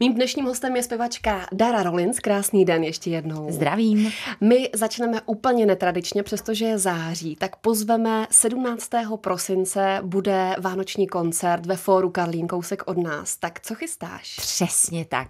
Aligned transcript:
Mým 0.00 0.14
dnešním 0.14 0.44
hostem 0.44 0.76
je 0.76 0.82
zpěvačka 0.82 1.46
Dara 1.52 1.82
Rollins. 1.82 2.18
Krásný 2.18 2.64
den 2.64 2.84
ještě 2.84 3.10
jednou. 3.10 3.52
Zdravím. 3.52 4.12
My 4.40 4.70
začneme 4.74 5.20
úplně 5.26 5.66
netradičně, 5.66 6.22
přestože 6.22 6.64
je 6.64 6.78
září, 6.78 7.36
tak 7.36 7.56
pozveme 7.56 8.26
17. 8.30 8.90
prosince 9.16 10.00
bude 10.02 10.56
vánoční 10.58 11.06
koncert 11.06 11.66
ve 11.66 11.76
fóru 11.76 12.10
Karlín 12.10 12.46
kousek 12.46 12.82
od 12.86 12.96
nás. 12.96 13.36
Tak 13.36 13.60
co 13.60 13.74
chystáš? 13.74 14.36
Přesně 14.36 15.04
tak. 15.04 15.28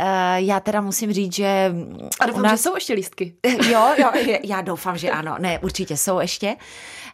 Uh, 0.00 0.06
já 0.36 0.60
teda 0.60 0.80
musím 0.80 1.12
říct, 1.12 1.34
že... 1.34 1.74
A 2.20 2.26
doufám, 2.26 2.42
nás... 2.42 2.52
že 2.52 2.58
jsou 2.58 2.74
ještě 2.74 2.92
lístky. 2.92 3.34
jo, 3.70 3.88
jo, 3.98 4.10
já 4.44 4.60
doufám, 4.60 4.98
že 4.98 5.10
ano. 5.10 5.36
Ne, 5.38 5.58
určitě 5.58 5.96
jsou 5.96 6.20
ještě. 6.20 6.56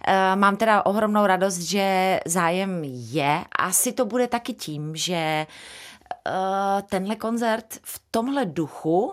Uh, 0.08 0.40
mám 0.40 0.56
teda 0.56 0.86
ohromnou 0.86 1.26
radost, 1.26 1.58
že 1.58 2.20
zájem 2.26 2.80
je. 2.84 3.44
Asi 3.58 3.92
to 3.92 4.04
bude 4.04 4.26
taky 4.26 4.52
tím, 4.52 4.96
že 4.96 5.46
uh, 5.48 5.54
tenhle 6.88 7.16
koncert 7.16 7.78
v 7.82 8.02
tomhle 8.10 8.46
duchu 8.46 9.04
uh, 9.04 9.12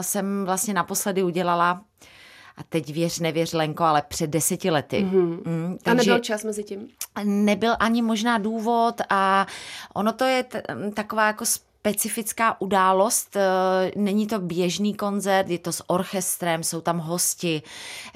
jsem 0.00 0.44
vlastně 0.44 0.74
naposledy 0.74 1.22
udělala 1.22 1.82
a 2.56 2.62
teď 2.68 2.92
věř, 2.92 3.18
nevěř, 3.18 3.52
Lenko, 3.52 3.84
ale 3.84 4.02
před 4.08 4.30
deseti 4.30 4.70
lety. 4.70 5.04
Mm-hmm. 5.04 5.42
Mm, 5.46 5.78
takže 5.82 6.10
a 6.10 6.14
nebyl 6.14 6.18
čas 6.24 6.44
mezi 6.44 6.64
tím? 6.64 6.88
Nebyl 7.24 7.76
ani 7.80 8.02
možná 8.02 8.38
důvod 8.38 8.94
a 9.10 9.46
ono 9.94 10.12
to 10.12 10.24
je 10.24 10.42
t- 10.42 10.62
taková 10.94 11.26
jako 11.26 11.44
specifická 11.80 12.60
událost. 12.60 13.36
Eh, 13.36 13.92
není 13.96 14.26
to 14.26 14.38
běžný 14.38 14.94
koncert, 14.94 15.48
je 15.48 15.58
to 15.58 15.72
s 15.72 15.90
orchestrem, 15.90 16.62
jsou 16.62 16.80
tam 16.80 16.98
hosti. 16.98 17.62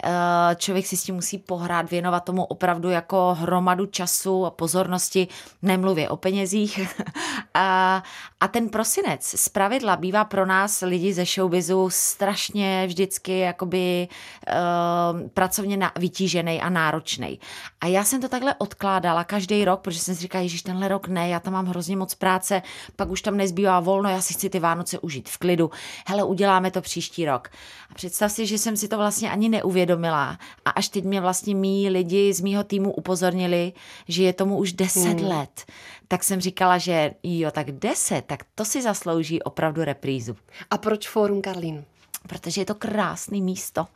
Eh, 0.05 0.11
člověk 0.57 0.87
si 0.87 0.97
s 0.97 1.03
tím 1.03 1.15
musí 1.15 1.39
pohrát, 1.39 1.91
věnovat 1.91 2.25
tomu 2.25 2.45
opravdu 2.45 2.91
jako 2.91 3.37
hromadu 3.39 3.87
času 3.87 4.47
a 4.47 4.51
pozornosti, 4.51 5.29
nemluvě 5.63 6.09
o 6.09 6.17
penězích. 6.17 6.81
a, 7.55 8.03
ten 8.51 8.69
prosinec 8.69 9.25
z 9.25 9.49
pravidla 9.49 9.97
bývá 9.97 10.25
pro 10.25 10.47
nás 10.47 10.81
lidi 10.81 11.13
ze 11.13 11.25
showbizu 11.25 11.91
strašně 11.91 12.87
vždycky 12.87 13.39
jakoby 13.39 14.09
uh, 14.49 15.29
pracovně 15.29 15.79
vytížený 15.99 16.61
a 16.61 16.69
náročný. 16.69 17.41
A 17.81 17.87
já 17.87 18.05
jsem 18.05 18.21
to 18.21 18.29
takhle 18.29 18.55
odkládala 18.59 19.25
každý 19.25 19.65
rok, 19.65 19.81
protože 19.81 19.99
jsem 19.99 20.15
si 20.15 20.21
říkala, 20.21 20.47
že 20.47 20.63
tenhle 20.63 20.89
rok 20.89 21.09
ne, 21.09 21.29
já 21.29 21.41
tam 21.41 21.53
mám 21.53 21.67
hrozně 21.67 21.97
moc 21.97 22.15
práce, 22.15 22.63
pak 22.97 23.09
už 23.09 23.23
tam 23.23 23.37
nezbývá 23.37 23.52
zbývá 23.53 23.81
volno, 23.81 24.11
já 24.11 24.21
si 24.21 24.35
chci 24.35 24.51
ty 24.51 24.59
Vánoce 24.59 24.99
užít 24.99 25.29
v 25.29 25.39
klidu. 25.39 25.71
Hele, 26.07 26.25
uděláme 26.25 26.71
to 26.71 26.81
příští 26.81 27.27
rok. 27.27 27.49
A 27.91 27.95
představ 27.95 28.33
si, 28.33 28.47
že 28.47 28.59
jsem 28.59 28.77
si 28.77 28.89
to 28.89 28.97
vlastně 28.97 29.31
ani 29.31 29.49
neuvědomila. 29.49 30.39
A 30.65 30.71
až 30.71 30.89
teď 30.89 31.05
mě 31.05 31.21
vlastně 31.21 31.55
mý 31.55 31.89
lidi 31.89 32.33
z 32.33 32.41
mýho 32.41 32.65
týmu 32.65 32.93
upozornili, 32.93 33.73
že 34.09 34.23
je 34.23 34.33
tomu 34.33 34.57
už 34.57 34.73
deset 34.73 35.21
hmm. 35.21 35.29
let. 35.29 35.65
Tak 36.09 36.25
jsem 36.25 36.41
říkala, 36.41 36.79
že 36.79 37.15
jo, 37.23 37.51
tak 37.51 37.73
deset, 37.73 38.25
tak 38.27 38.45
to 38.55 38.65
si 38.65 38.83
zaslouží 38.83 39.43
opravdu 39.43 39.85
reprízu. 39.85 40.37
A 40.71 40.79
proč 40.79 41.09
Fórum 41.09 41.43
Karlín? 41.43 41.85
Protože 42.29 42.61
je 42.61 42.65
to 42.65 42.75
krásný 42.75 43.43
místo, 43.43 43.87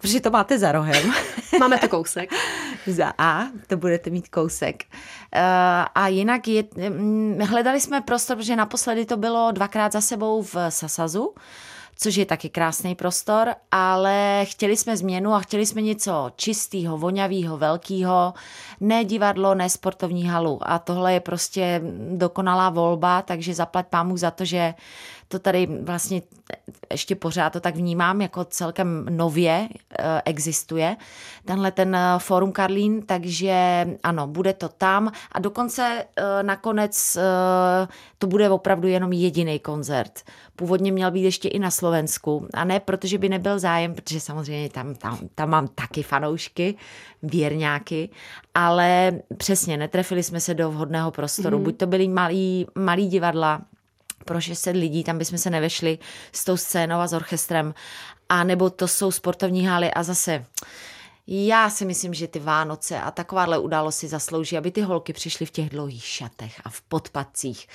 protože 0.00 0.20
to 0.20 0.30
máte 0.30 0.58
za 0.58 0.72
rohem. 0.72 1.12
Máme 1.60 1.78
to 1.78 1.88
kousek. 1.88 2.30
za 2.86 3.12
A, 3.18 3.46
to 3.66 3.76
budete 3.76 4.10
mít 4.10 4.28
kousek. 4.28 4.84
Uh, 4.92 5.40
a 5.94 6.08
jinak 6.08 6.48
je, 6.48 6.64
hm, 6.76 7.38
hledali 7.40 7.80
jsme 7.80 8.00
prostor, 8.00 8.36
protože 8.36 8.56
naposledy 8.56 9.06
to 9.06 9.16
bylo 9.16 9.52
dvakrát 9.52 9.92
za 9.92 10.00
sebou 10.00 10.42
v 10.42 10.56
Sasazu, 10.68 11.34
což 11.96 12.16
je 12.16 12.26
taky 12.26 12.48
krásný 12.48 12.94
prostor, 12.94 13.54
ale 13.70 14.40
chtěli 14.44 14.76
jsme 14.76 14.96
změnu 14.96 15.34
a 15.34 15.40
chtěli 15.40 15.66
jsme 15.66 15.82
něco 15.82 16.30
čistého, 16.36 16.98
vonavého, 16.98 17.56
velkého, 17.58 18.34
ne 18.80 19.04
divadlo, 19.04 19.54
ne 19.54 19.70
sportovní 19.70 20.24
halu. 20.26 20.58
A 20.62 20.78
tohle 20.78 21.12
je 21.12 21.20
prostě 21.20 21.80
dokonalá 22.10 22.70
volba, 22.70 23.22
takže 23.22 23.54
zaplať 23.54 23.86
pámu 23.86 24.16
za 24.16 24.30
to, 24.30 24.44
že 24.44 24.74
to 25.28 25.38
tady 25.38 25.68
vlastně 25.82 26.22
ještě 26.90 27.14
pořád 27.14 27.50
to 27.50 27.60
tak 27.60 27.76
vnímám, 27.76 28.20
jako 28.20 28.44
celkem 28.44 29.06
nově 29.10 29.68
eh, 29.98 30.22
existuje, 30.24 30.96
tenhle 31.44 31.72
ten 31.72 31.94
eh, 31.94 32.18
Forum 32.18 32.52
Karlín, 32.52 33.02
takže 33.02 33.86
ano, 34.02 34.26
bude 34.26 34.52
to 34.52 34.68
tam 34.68 35.12
a 35.32 35.38
dokonce 35.38 36.04
eh, 36.16 36.42
nakonec 36.42 37.18
to 38.18 38.26
bude 38.26 38.50
opravdu 38.50 38.88
jenom 38.88 39.12
jediný 39.12 39.58
koncert. 39.58 40.22
Původně 40.56 40.92
měl 40.92 41.10
být 41.10 41.22
ještě 41.22 41.48
i 41.48 41.58
na 41.58 41.70
Slovensku 41.70 42.48
a 42.54 42.64
ne 42.64 42.80
protože 42.80 43.18
by 43.18 43.28
nebyl 43.28 43.58
zájem, 43.58 43.94
protože 43.94 44.20
samozřejmě 44.20 44.68
tam, 44.68 44.94
tam, 44.94 45.18
tam 45.34 45.50
mám 45.50 45.68
taky 45.68 46.02
fanoušky, 46.02 46.74
věrňáky, 47.22 48.08
ale 48.54 49.12
přesně 49.36 49.76
netrefili 49.76 50.22
jsme 50.22 50.40
se 50.40 50.54
do 50.54 50.70
vhodného 50.70 51.10
prostoru. 51.10 51.58
Mm. 51.58 51.64
Buď 51.64 51.76
to 51.76 51.86
byly 51.86 52.08
malí, 52.08 52.66
malí 52.74 53.08
divadla, 53.08 53.60
pro 54.24 54.40
600 54.40 54.76
lidí, 54.76 55.04
tam 55.04 55.18
bychom 55.18 55.38
se 55.38 55.50
nevešli 55.50 55.98
s 56.32 56.44
tou 56.44 56.56
scénou 56.56 56.96
a 56.96 57.06
s 57.06 57.12
orchestrem. 57.12 57.74
A 58.28 58.44
nebo 58.44 58.70
to 58.70 58.88
jsou 58.88 59.10
sportovní 59.10 59.66
haly 59.66 59.90
a 59.90 60.02
zase 60.02 60.44
já 61.26 61.70
si 61.70 61.84
myslím, 61.84 62.14
že 62.14 62.28
ty 62.28 62.38
Vánoce 62.38 63.00
a 63.00 63.10
takováhle 63.10 63.92
si 63.92 64.08
zaslouží, 64.08 64.58
aby 64.58 64.70
ty 64.70 64.80
holky 64.80 65.12
přišly 65.12 65.46
v 65.46 65.50
těch 65.50 65.70
dlouhých 65.70 66.04
šatech 66.04 66.60
a 66.64 66.68
v 66.68 66.82
podpacích 66.82 67.66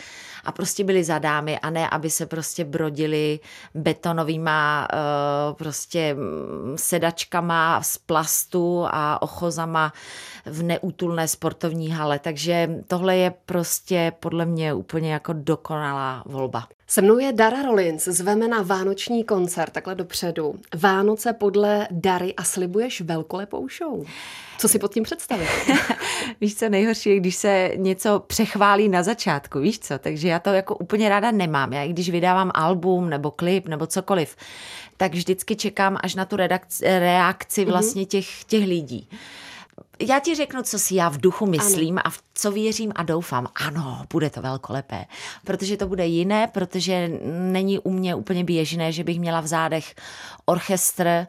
a 0.43 0.51
prostě 0.51 0.83
byly 0.83 1.03
za 1.03 1.19
dámy 1.19 1.59
a 1.59 1.69
ne, 1.69 1.89
aby 1.89 2.09
se 2.09 2.25
prostě 2.25 2.65
brodili 2.65 3.39
betonovýma 3.75 4.87
uh, 4.93 5.55
prostě 5.55 6.13
mm, 6.13 6.77
sedačkama 6.77 7.81
z 7.83 7.97
plastu 7.97 8.85
a 8.87 9.21
ochozama 9.21 9.93
v 10.45 10.63
neútulné 10.63 11.27
sportovní 11.27 11.91
hale. 11.91 12.19
Takže 12.19 12.69
tohle 12.87 13.17
je 13.17 13.33
prostě 13.45 14.11
podle 14.19 14.45
mě 14.45 14.73
úplně 14.73 15.13
jako 15.13 15.33
dokonalá 15.33 16.23
volba. 16.25 16.67
Se 16.91 17.01
mnou 17.01 17.19
je 17.19 17.33
Dara 17.33 17.61
Rollins, 17.61 18.05
zveme 18.05 18.47
na 18.47 18.61
vánoční 18.61 19.23
koncert, 19.23 19.73
takhle 19.73 19.95
dopředu. 19.95 20.55
Vánoce 20.75 21.33
podle 21.33 21.87
Dary 21.91 22.35
a 22.35 22.43
slibuješ 22.43 23.01
velkolepou 23.01 23.67
show. 23.69 24.05
Co 24.57 24.67
si 24.67 24.79
pod 24.79 24.93
tím 24.93 25.03
představit? 25.03 25.47
víš 26.41 26.55
co, 26.55 26.69
nejhorší 26.69 27.09
je, 27.09 27.19
když 27.19 27.35
se 27.35 27.71
něco 27.75 28.19
přechválí 28.19 28.89
na 28.89 29.03
začátku, 29.03 29.59
víš 29.59 29.79
co, 29.79 29.99
takže 29.99 30.27
já 30.27 30.39
to 30.39 30.49
jako 30.49 30.75
úplně 30.75 31.09
ráda 31.09 31.31
nemám. 31.31 31.73
Já 31.73 31.83
i 31.83 31.89
když 31.89 32.09
vydávám 32.09 32.51
album 32.53 33.09
nebo 33.09 33.31
klip 33.31 33.67
nebo 33.67 33.87
cokoliv, 33.87 34.35
tak 34.97 35.13
vždycky 35.13 35.55
čekám 35.55 35.97
až 36.03 36.15
na 36.15 36.25
tu 36.25 36.35
redakci, 36.35 36.85
reakci 36.85 37.61
mhm. 37.61 37.71
vlastně 37.71 38.05
těch, 38.05 38.43
těch 38.43 38.67
lidí 38.67 39.09
já 39.99 40.19
ti 40.19 40.35
řeknu, 40.35 40.63
co 40.63 40.79
si 40.79 40.95
já 40.95 41.09
v 41.09 41.17
duchu 41.17 41.45
myslím 41.45 41.97
ano. 41.97 42.07
a 42.07 42.09
v 42.09 42.19
co 42.33 42.51
věřím 42.51 42.91
a 42.95 43.03
doufám. 43.03 43.47
Ano, 43.55 44.05
bude 44.13 44.29
to 44.29 44.41
velkolepé, 44.41 45.05
protože 45.45 45.77
to 45.77 45.87
bude 45.87 46.05
jiné, 46.05 46.47
protože 46.47 47.11
není 47.25 47.79
u 47.79 47.91
mě 47.91 48.15
úplně 48.15 48.43
běžné, 48.43 48.91
že 48.91 49.03
bych 49.03 49.19
měla 49.19 49.41
v 49.41 49.47
zádech 49.47 49.95
orchestr. 50.45 51.27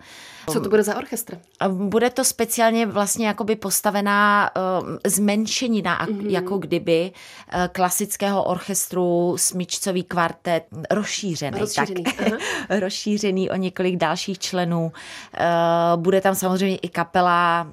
Co 0.51 0.61
to 0.61 0.69
bude 0.69 0.83
za 0.83 0.97
orchestr? 0.97 1.39
Bude 1.69 2.11
to 2.11 2.25
speciálně 2.25 2.87
vlastně 2.87 3.27
jakoby 3.27 3.57
postavená 3.57 4.51
uh, 4.57 4.89
zmenšenina, 5.07 6.07
mm-hmm. 6.07 6.31
jako 6.31 6.59
kdyby 6.59 7.13
uh, 7.13 7.67
klasického 7.73 8.45
orchestru, 8.45 9.35
smyčcový 9.39 10.03
kvartet, 10.03 10.65
rozšířený. 10.91 11.61
Rozšířený, 11.61 12.05
tak, 12.05 12.33
rozšířený 12.81 13.51
o 13.51 13.57
několik 13.57 13.97
dalších 13.97 14.39
členů. 14.39 14.85
Uh, 14.85 16.03
bude 16.03 16.21
tam 16.21 16.35
samozřejmě 16.35 16.77
i 16.77 16.89
kapela 16.89 17.67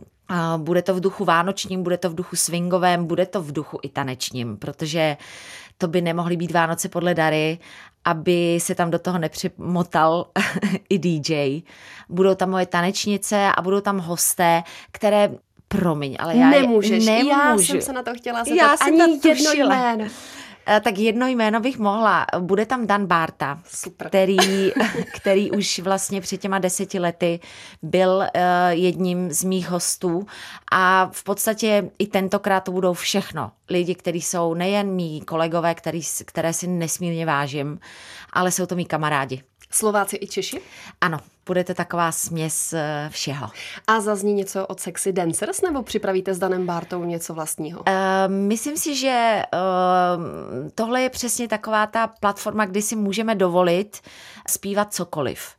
bude 0.57 0.81
to 0.81 0.93
v 0.93 0.99
duchu 0.99 1.25
vánočním, 1.25 1.83
bude 1.83 1.97
to 1.97 2.09
v 2.09 2.15
duchu 2.15 2.35
swingovém, 2.35 3.05
bude 3.05 3.25
to 3.25 3.41
v 3.41 3.51
duchu 3.51 3.79
i 3.81 3.89
tanečním, 3.89 4.57
protože 4.57 5.17
to 5.77 5.87
by 5.87 6.01
nemohly 6.01 6.37
být 6.37 6.51
Vánoce 6.51 6.89
podle 6.89 7.13
Dary, 7.13 7.59
aby 8.05 8.59
se 8.61 8.75
tam 8.75 8.91
do 8.91 8.99
toho 8.99 9.17
nepřimotal 9.17 10.25
i 10.89 10.99
DJ. 10.99 11.61
Budou 12.09 12.35
tam 12.35 12.49
moje 12.49 12.65
tanečnice 12.65 13.51
a 13.57 13.61
budou 13.61 13.81
tam 13.81 13.97
hosté, 13.99 14.63
které 14.91 15.29
Promiň, 15.69 16.15
ale 16.19 16.37
já 16.37 16.49
Nemůžeš. 16.49 17.05
nemůžu. 17.05 17.29
Já 17.29 17.57
jsem 17.57 17.81
se 17.81 17.93
na 17.93 18.03
to 18.03 18.13
chtěla 18.13 18.43
zeptat. 18.43 18.55
Já 18.55 18.75
Ani 18.81 19.19
jedno 19.25 19.51
jméno. 19.53 20.05
Eh, 20.69 20.79
tak 20.79 20.97
jedno 20.97 21.27
jméno 21.27 21.59
bych 21.59 21.79
mohla. 21.79 22.25
Bude 22.39 22.65
tam 22.65 22.87
Dan 22.87 23.05
Barta, 23.05 23.59
Super. 23.67 24.07
Který, 24.07 24.37
který 25.15 25.51
už 25.51 25.79
vlastně 25.79 26.21
před 26.21 26.41
těma 26.41 26.59
deseti 26.59 26.99
lety 26.99 27.39
byl 27.81 28.09
uh, 28.17 28.27
jedním 28.69 29.31
z 29.31 29.43
mých 29.43 29.69
hostů 29.69 30.25
a 30.71 31.09
v 31.11 31.23
podstatě 31.23 31.91
i 31.99 32.07
tentokrát 32.07 32.59
to 32.59 32.71
budou 32.71 32.93
všechno. 32.93 33.51
Lidi, 33.69 33.95
kteří 33.95 34.21
jsou 34.21 34.53
nejen 34.53 34.91
mý 34.91 35.21
kolegové, 35.21 35.75
který, 35.75 36.01
které 36.25 36.53
si 36.53 36.67
nesmírně 36.67 37.25
vážím, 37.25 37.79
ale 38.33 38.51
jsou 38.51 38.65
to 38.65 38.75
mý 38.75 38.85
kamarádi. 38.85 39.43
Slováci 39.69 40.17
i 40.21 40.27
Češi? 40.27 40.61
Ano, 41.01 41.19
bude 41.45 41.63
to 41.63 41.73
taková 41.73 42.11
směs 42.11 42.73
eh, 42.73 43.09
všeho. 43.11 43.47
A 43.87 43.99
zazní 43.99 44.33
něco 44.33 44.67
od 44.67 44.79
Sexy 44.79 45.13
Dancers 45.13 45.61
nebo 45.61 45.83
připravíte 45.83 46.33
s 46.33 46.39
Danem 46.39 46.65
Bartou 46.65 47.03
něco 47.03 47.33
vlastního? 47.33 47.79
Uh, 47.79 47.85
myslím 48.27 48.77
si, 48.77 48.95
že 48.95 49.41
uh, 49.53 50.69
tohle 50.75 51.01
je 51.01 51.09
přesně 51.09 51.47
taková 51.47 51.87
ta 51.87 52.07
platforma, 52.07 52.65
kdy 52.65 52.81
si 52.81 52.95
můžeme 52.95 53.35
dovolit 53.35 54.01
zpívat 54.47 54.93
cokoliv. 54.93 55.55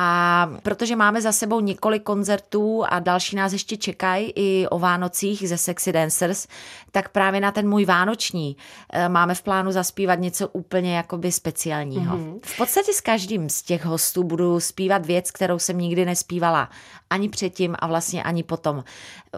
A 0.00 0.50
protože 0.62 0.96
máme 0.96 1.22
za 1.22 1.32
sebou 1.32 1.60
několik 1.60 2.02
koncertů 2.02 2.84
a 2.88 2.98
další 2.98 3.36
nás 3.36 3.52
ještě 3.52 3.76
čekají 3.76 4.32
i 4.36 4.66
o 4.70 4.78
Vánocích 4.78 5.48
ze 5.48 5.58
Sexy 5.58 5.92
Dancers, 5.92 6.46
tak 6.90 7.08
právě 7.08 7.40
na 7.40 7.52
ten 7.52 7.68
můj 7.68 7.84
vánoční 7.84 8.56
eh, 8.92 9.08
máme 9.08 9.34
v 9.34 9.42
plánu 9.42 9.72
zaspívat 9.72 10.20
něco 10.20 10.48
úplně 10.48 10.96
jakoby 10.96 11.32
speciálního. 11.32 12.16
Mm-hmm. 12.16 12.38
V 12.42 12.56
podstatě 12.56 12.92
s 12.92 13.00
každým 13.00 13.48
z 13.48 13.62
těch 13.62 13.84
hostů 13.84 14.24
budu 14.24 14.60
zpívat 14.60 15.06
věc, 15.06 15.30
kterou 15.30 15.58
jsem 15.58 15.78
nikdy 15.78 16.04
nespívala 16.04 16.68
ani 17.10 17.28
předtím 17.28 17.76
a 17.78 17.86
vlastně 17.86 18.22
ani 18.22 18.42
potom. 18.42 18.84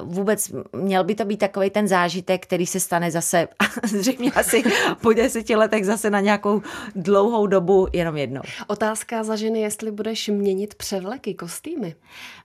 Vůbec 0.02 0.52
měl 0.72 1.04
by 1.04 1.14
to 1.14 1.24
být 1.24 1.36
takový 1.36 1.70
ten 1.70 1.88
zážitek, 1.88 2.46
který 2.46 2.66
se 2.66 2.80
stane 2.80 3.10
zase 3.10 3.48
zřejmě 3.84 4.32
asi 4.32 4.62
po 5.02 5.12
deseti 5.12 5.56
letech 5.56 5.86
zase 5.86 6.10
na 6.10 6.20
nějakou 6.20 6.62
dlouhou 6.96 7.46
dobu 7.46 7.86
jenom 7.92 8.16
jednou. 8.16 8.40
Otázka 8.66 9.24
za 9.24 9.36
ženy, 9.36 9.60
jestli 9.60 9.90
budeš 9.90 10.28
měnit 10.54 10.74
převleky, 10.74 11.34
kostýmy. 11.34 11.94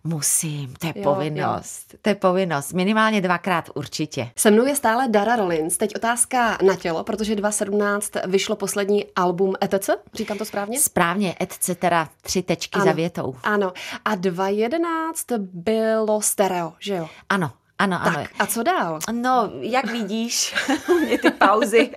Musím, 0.03 0.73
to 0.73 0.87
je 0.87 0.93
jo, 0.95 1.03
povinnost. 1.03 1.93
Jo. 1.93 1.99
To 2.01 2.09
je 2.09 2.15
povinnost. 2.15 2.73
Minimálně 2.73 3.21
dvakrát 3.21 3.69
určitě. 3.75 4.31
Se 4.35 4.51
mnou 4.51 4.65
je 4.65 4.75
stále 4.75 5.07
Dara 5.07 5.35
Rollins. 5.35 5.77
Teď 5.77 5.95
otázka 5.95 6.57
na 6.61 6.75
tělo, 6.75 7.03
protože 7.03 7.35
2017 7.35 8.11
vyšlo 8.27 8.55
poslední 8.55 9.05
album 9.15 9.53
ETC, 9.63 9.89
říkám 10.13 10.37
to 10.37 10.45
správně? 10.45 10.79
Správně, 10.79 11.35
ETC, 11.41 11.69
teda 11.79 12.09
tři 12.21 12.43
tečky 12.43 12.75
ano, 12.75 12.85
za 12.85 12.91
větou. 12.91 13.35
Ano. 13.43 13.73
A 14.05 14.15
2011 14.15 15.25
bylo 15.39 16.21
stereo, 16.21 16.73
že 16.79 16.95
jo? 16.95 17.07
Ano, 17.29 17.51
ano, 17.77 17.99
tak, 18.03 18.15
ano. 18.15 18.25
a 18.39 18.45
co 18.45 18.63
dál? 18.63 18.99
No, 19.11 19.51
jak 19.59 19.85
vidíš, 19.91 20.55
mě 21.05 21.17
ty 21.17 21.31
pauzy 21.31 21.89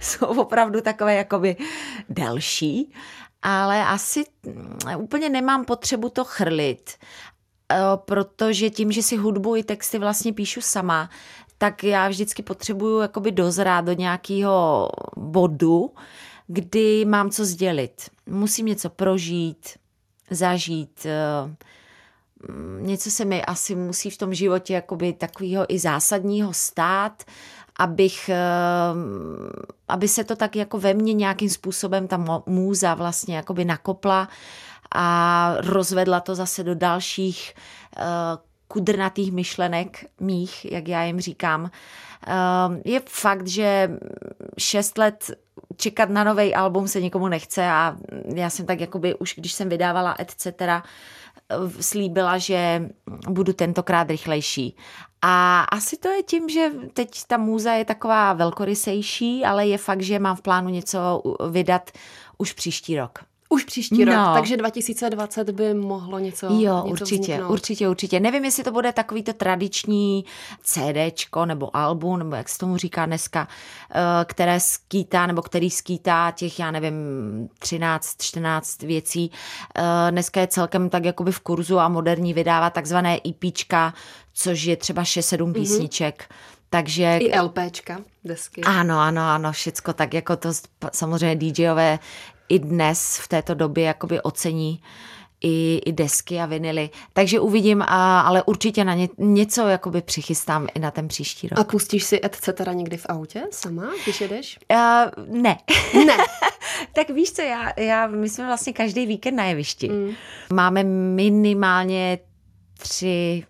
jsou 0.00 0.26
opravdu 0.26 0.80
takové 0.80 1.14
jakoby 1.14 1.56
delší, 2.08 2.92
ale 3.42 3.84
asi 3.84 4.24
mm, 4.46 4.78
úplně 4.98 5.28
nemám 5.28 5.64
potřebu 5.64 6.08
to 6.08 6.24
chrlit, 6.24 6.90
eh, 7.72 7.76
protože 7.96 8.70
tím, 8.70 8.92
že 8.92 9.02
si 9.02 9.16
hudbu 9.16 9.56
i 9.56 9.62
texty 9.62 9.98
vlastně 9.98 10.32
píšu 10.32 10.60
sama, 10.60 11.10
tak 11.58 11.84
já 11.84 12.08
vždycky 12.08 12.42
potřebuju 12.42 13.00
jakoby 13.00 13.32
dozrát 13.32 13.84
do 13.84 13.92
nějakého 13.92 14.88
bodu, 15.16 15.94
kdy 16.46 17.04
mám 17.04 17.30
co 17.30 17.44
sdělit. 17.44 18.10
Musím 18.26 18.66
něco 18.66 18.90
prožít, 18.90 19.68
zažít, 20.30 21.06
eh, 21.06 21.56
něco 22.80 23.10
se 23.10 23.24
mi 23.24 23.44
asi 23.44 23.74
musí 23.74 24.10
v 24.10 24.18
tom 24.18 24.34
životě 24.34 24.74
jakoby 24.74 25.12
takového 25.12 25.74
i 25.74 25.78
zásadního 25.78 26.52
stát, 26.52 27.24
abych, 27.78 28.28
eh, 28.28 28.36
aby 29.88 30.08
se 30.08 30.24
to 30.24 30.36
tak 30.36 30.56
jako 30.56 30.78
ve 30.78 30.94
mně 30.94 31.14
nějakým 31.14 31.50
způsobem 31.50 32.08
ta 32.08 32.42
můza 32.46 32.94
vlastně 32.94 33.36
jakoby 33.36 33.64
nakopla 33.64 34.28
a 34.94 35.54
rozvedla 35.58 36.20
to 36.20 36.34
zase 36.34 36.64
do 36.64 36.74
dalších 36.74 37.54
eh, 37.96 38.02
kudrnatých 38.68 39.32
myšlenek 39.32 40.06
mých, 40.20 40.72
jak 40.72 40.88
já 40.88 41.04
jim 41.04 41.20
říkám. 41.20 41.70
Eh, 42.26 42.32
je 42.84 43.02
fakt, 43.06 43.46
že 43.46 43.90
šest 44.58 44.98
let 44.98 45.30
čekat 45.76 46.10
na 46.10 46.24
nový 46.24 46.54
album 46.54 46.88
se 46.88 47.00
nikomu 47.00 47.28
nechce 47.28 47.66
a 47.66 47.96
já 48.34 48.50
jsem 48.50 48.66
tak 48.66 48.80
jakoby 48.80 49.14
už, 49.14 49.34
když 49.36 49.52
jsem 49.52 49.68
vydávala 49.68 50.16
etc., 50.18 50.46
slíbila, 51.80 52.38
že 52.38 52.88
budu 53.28 53.52
tentokrát 53.52 54.10
rychlejší. 54.10 54.76
A 55.22 55.60
asi 55.60 55.96
to 55.96 56.08
je 56.08 56.22
tím, 56.22 56.48
že 56.48 56.70
teď 56.92 57.24
ta 57.26 57.36
můza 57.36 57.72
je 57.72 57.84
taková 57.84 58.32
velkorysejší, 58.32 59.44
ale 59.44 59.66
je 59.66 59.78
fakt, 59.78 60.02
že 60.02 60.18
mám 60.18 60.36
v 60.36 60.42
plánu 60.42 60.68
něco 60.68 61.22
vydat 61.50 61.90
už 62.38 62.52
příští 62.52 62.98
rok. 62.98 63.27
Už 63.50 63.64
příští 63.64 64.04
no. 64.04 64.14
rok, 64.14 64.34
takže 64.34 64.56
2020 64.56 65.50
by 65.50 65.74
mohlo 65.74 66.18
něco 66.18 66.46
Jo, 66.46 66.52
něco 66.56 66.84
určitě, 66.84 67.22
vzniknout. 67.22 67.50
určitě, 67.50 67.88
určitě. 67.88 68.20
Nevím, 68.20 68.44
jestli 68.44 68.64
to 68.64 68.72
bude 68.72 68.92
takový 68.92 69.22
to 69.22 69.32
tradiční 69.32 70.24
CDčko 70.62 71.46
nebo 71.46 71.76
album, 71.76 72.18
nebo 72.18 72.36
jak 72.36 72.48
se 72.48 72.58
tomu 72.58 72.76
říká 72.76 73.06
dneska, 73.06 73.48
eh, 73.90 74.24
které 74.24 74.60
skýtá, 74.60 75.26
nebo 75.26 75.42
který 75.42 75.70
skýtá 75.70 76.30
těch, 76.30 76.58
já 76.58 76.70
nevím, 76.70 76.94
13, 77.58 78.22
14 78.22 78.82
věcí. 78.82 79.30
Eh, 79.76 80.10
dneska 80.10 80.40
je 80.40 80.46
celkem 80.46 80.90
tak 80.90 81.04
jakoby 81.04 81.32
v 81.32 81.40
kurzu 81.40 81.78
a 81.78 81.88
moderní 81.88 82.34
vydává 82.34 82.70
takzvané 82.70 83.20
EPčka, 83.28 83.94
což 84.34 84.62
je 84.62 84.76
třeba 84.76 85.02
6-7 85.02 85.46
mm-hmm. 85.46 85.52
písniček. 85.52 86.34
Takže... 86.70 87.18
I 87.20 87.40
LPčka, 87.40 88.00
desky. 88.24 88.60
Ano, 88.60 88.98
ano, 88.98 89.22
ano, 89.22 89.52
všecko 89.52 89.92
tak 89.92 90.14
jako 90.14 90.36
to 90.36 90.48
samozřejmě 90.92 91.36
DJové 91.36 91.98
i 92.48 92.58
dnes 92.58 93.18
v 93.22 93.28
této 93.28 93.54
době 93.54 93.84
jakoby 93.84 94.20
ocení 94.20 94.82
i, 95.40 95.80
i 95.86 95.92
desky 95.92 96.40
a 96.40 96.46
vinily. 96.46 96.90
Takže 97.12 97.40
uvidím, 97.40 97.82
a, 97.82 98.20
ale 98.20 98.42
určitě 98.42 98.84
na 98.84 98.94
ně, 98.94 99.08
něco 99.18 99.68
jakoby 99.68 100.02
přichystám 100.02 100.66
i 100.74 100.78
na 100.78 100.90
ten 100.90 101.08
příští 101.08 101.48
rok. 101.48 101.58
A 101.58 101.64
pustíš 101.64 102.04
si 102.04 102.20
etc. 102.24 102.48
někdy 102.72 102.96
v 102.96 103.06
autě 103.08 103.42
sama, 103.50 103.90
když 104.04 104.20
jedeš? 104.20 104.58
Uh, 104.72 105.24
ne. 105.42 105.58
Ne. 106.06 106.16
tak 106.92 107.10
víš 107.10 107.32
co, 107.32 107.42
já, 107.42 107.72
já, 107.76 108.06
my 108.06 108.28
jsme 108.28 108.46
vlastně 108.46 108.72
každý 108.72 109.06
víkend 109.06 109.36
na 109.36 109.44
jevišti. 109.44 109.88
Mm. 109.88 110.10
Máme 110.52 110.84
minimálně 111.14 112.18
tři 112.78 113.44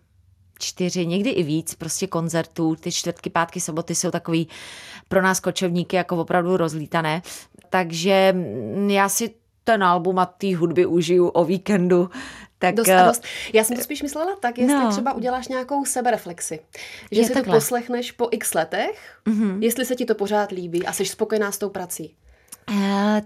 čtyři, 0.58 1.06
někdy 1.06 1.30
i 1.30 1.42
víc 1.42 1.74
prostě 1.74 2.06
koncertů. 2.06 2.76
Ty 2.76 2.92
čtvrtky, 2.92 3.30
pátky, 3.30 3.60
soboty 3.60 3.94
jsou 3.94 4.10
takový 4.10 4.48
pro 5.08 5.22
nás 5.22 5.40
kočovníky 5.40 5.96
jako 5.96 6.16
opravdu 6.16 6.56
rozlítané. 6.56 7.22
Takže 7.70 8.34
já 8.86 9.08
si 9.08 9.34
ten 9.64 9.84
album 9.84 10.18
a 10.18 10.26
té 10.26 10.56
hudby 10.56 10.86
užiju 10.86 11.28
o 11.28 11.44
víkendu. 11.44 12.10
Tak, 12.58 12.74
dost 12.74 12.88
a 12.88 13.06
dost. 13.06 13.22
Já 13.52 13.64
jsem 13.64 13.76
to 13.76 13.82
spíš 13.82 14.02
myslela 14.02 14.36
tak, 14.40 14.58
jestli 14.58 14.74
no. 14.74 14.90
třeba 14.90 15.12
uděláš 15.12 15.48
nějakou 15.48 15.84
sebereflexi. 15.84 16.60
Že 17.12 17.20
je 17.20 17.26
si 17.26 17.34
takhle. 17.34 17.52
to 17.52 17.56
poslechneš 17.56 18.12
po 18.12 18.28
x 18.30 18.54
letech, 18.54 19.18
mm-hmm. 19.26 19.62
jestli 19.62 19.84
se 19.84 19.96
ti 19.96 20.04
to 20.04 20.14
pořád 20.14 20.50
líbí 20.50 20.86
a 20.86 20.92
jsi 20.92 21.04
spokojená 21.04 21.52
s 21.52 21.58
tou 21.58 21.68
prací. 21.68 22.14
Uh, 22.70 23.20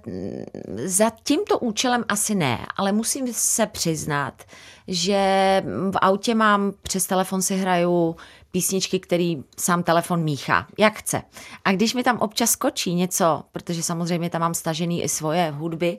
za 0.84 1.10
tímto 1.24 1.58
účelem 1.58 2.04
asi 2.08 2.34
ne, 2.34 2.66
ale 2.76 2.92
musím 2.92 3.26
se 3.32 3.66
přiznat, 3.66 4.42
že 4.88 5.62
v 5.66 5.98
autě 6.00 6.34
mám, 6.34 6.72
přes 6.82 7.06
telefon 7.06 7.42
si 7.42 7.56
hraju 7.56 8.16
písničky, 8.50 9.00
který 9.00 9.42
sám 9.58 9.82
telefon 9.82 10.22
míchá, 10.22 10.66
jak 10.78 10.98
chce. 10.98 11.22
A 11.64 11.72
když 11.72 11.94
mi 11.94 12.02
tam 12.02 12.18
občas 12.18 12.50
skočí 12.50 12.94
něco, 12.94 13.42
protože 13.52 13.82
samozřejmě 13.82 14.30
tam 14.30 14.40
mám 14.40 14.54
stažený 14.54 15.02
i 15.02 15.08
svoje 15.08 15.50
hudby, 15.50 15.98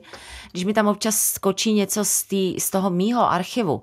když 0.52 0.64
mi 0.64 0.74
tam 0.74 0.86
občas 0.86 1.16
skočí 1.20 1.72
něco 1.72 2.04
z, 2.04 2.22
tý, 2.22 2.60
z 2.60 2.70
toho 2.70 2.90
mýho 2.90 3.30
archivu, 3.30 3.82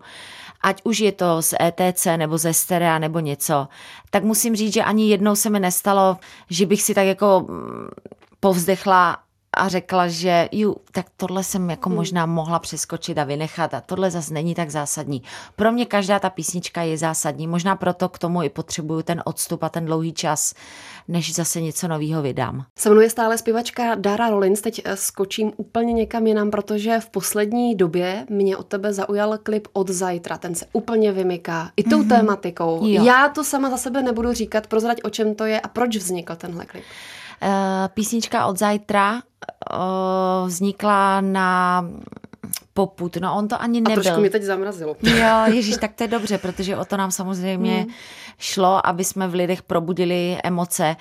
ať 0.64 0.82
už 0.84 1.00
je 1.00 1.12
to 1.12 1.42
z 1.42 1.54
ETC 1.62 2.08
nebo 2.18 2.38
ze 2.38 2.54
Stereo 2.54 3.00
nebo 3.00 3.20
něco, 3.20 3.68
tak 4.10 4.24
musím 4.24 4.56
říct, 4.56 4.74
že 4.74 4.84
ani 4.84 5.10
jednou 5.10 5.36
se 5.36 5.50
mi 5.50 5.60
nestalo, 5.60 6.18
že 6.50 6.66
bych 6.66 6.82
si 6.82 6.94
tak 6.94 7.06
jako 7.06 7.46
mm, 7.50 7.90
povzdechla 8.40 9.18
a 9.58 9.68
řekla, 9.68 10.08
že 10.08 10.50
ju, 10.52 10.76
tak 10.92 11.06
tohle 11.18 11.44
jsem 11.44 11.70
jako 11.70 11.90
hmm. 11.90 11.96
možná 11.96 12.26
mohla 12.26 12.60
přeskočit 12.60 13.18
a 13.18 13.24
vynechat 13.24 13.74
a 13.74 13.82
tohle 13.82 14.12
zase 14.12 14.34
není 14.34 14.56
tak 14.56 14.70
zásadní. 14.70 15.24
Pro 15.56 15.72
mě 15.72 15.86
každá 15.86 16.20
ta 16.20 16.30
písnička 16.30 16.82
je 16.82 16.98
zásadní, 16.98 17.48
možná 17.48 17.76
proto 17.76 18.10
k 18.10 18.20
tomu 18.20 18.44
i 18.44 18.50
potřebuju 18.50 19.02
ten 19.02 19.22
odstup 19.26 19.64
a 19.64 19.70
ten 19.70 19.86
dlouhý 19.86 20.14
čas, 20.14 20.54
než 21.08 21.36
zase 21.36 21.62
něco 21.62 21.88
nového 21.88 22.22
vydám. 22.22 22.66
Se 22.80 22.90
mnou 22.90 23.02
je 23.02 23.10
stále 23.10 23.38
zpěvačka 23.38 23.96
Dara 23.96 24.30
Rollins, 24.30 24.62
teď 24.62 24.82
eh, 24.86 24.98
skočím 24.98 25.52
úplně 25.58 25.94
někam 25.94 26.28
jinam, 26.28 26.52
protože 26.52 27.00
v 27.00 27.10
poslední 27.10 27.76
době 27.76 28.26
mě 28.30 28.58
od 28.58 28.68
tebe 28.68 28.94
zaujal 28.94 29.38
klip 29.44 29.68
od 29.74 29.90
Zajtra, 29.90 30.38
ten 30.38 30.56
se 30.56 30.66
úplně 30.74 31.12
vymyká 31.12 31.72
i 31.78 31.84
tou 31.84 32.02
mm-hmm. 32.02 32.10
tématikou. 32.10 32.80
Jo. 32.86 33.04
Já 33.04 33.30
to 33.30 33.44
sama 33.44 33.70
za 33.70 33.78
sebe 33.78 34.02
nebudu 34.02 34.34
říkat, 34.34 34.68
prozrať 34.68 34.98
o 35.04 35.10
čem 35.10 35.36
to 35.36 35.46
je 35.46 35.62
a 35.62 35.68
proč 35.68 35.98
vznikl 35.98 36.36
tenhle 36.36 36.66
klip. 36.66 36.84
Uh, 37.44 37.88
písnička 37.94 38.46
od 38.46 38.58
Zajtra 38.58 39.14
uh, 39.14 40.48
vznikla 40.48 41.22
na 41.22 41.86
poput. 42.74 43.18
No 43.18 43.36
on 43.38 43.48
to 43.48 43.62
ani 43.62 43.82
nebyl. 43.82 44.00
A 44.00 44.04
trošku 44.04 44.22
mi 44.22 44.30
teď 44.30 44.44
zamrazilo. 44.44 44.96
Jo, 45.04 45.54
ježíš, 45.54 45.78
tak 45.78 45.94
to 45.94 46.04
je 46.04 46.08
dobře, 46.08 46.38
protože 46.38 46.78
o 46.78 46.86
to 46.86 46.98
nám 46.98 47.12
samozřejmě 47.12 47.78
hmm. 47.78 47.90
šlo, 48.38 48.88
aby 48.88 49.04
jsme 49.04 49.28
v 49.28 49.34
lidech 49.34 49.62
probudili 49.62 50.38
emoce. 50.44 50.96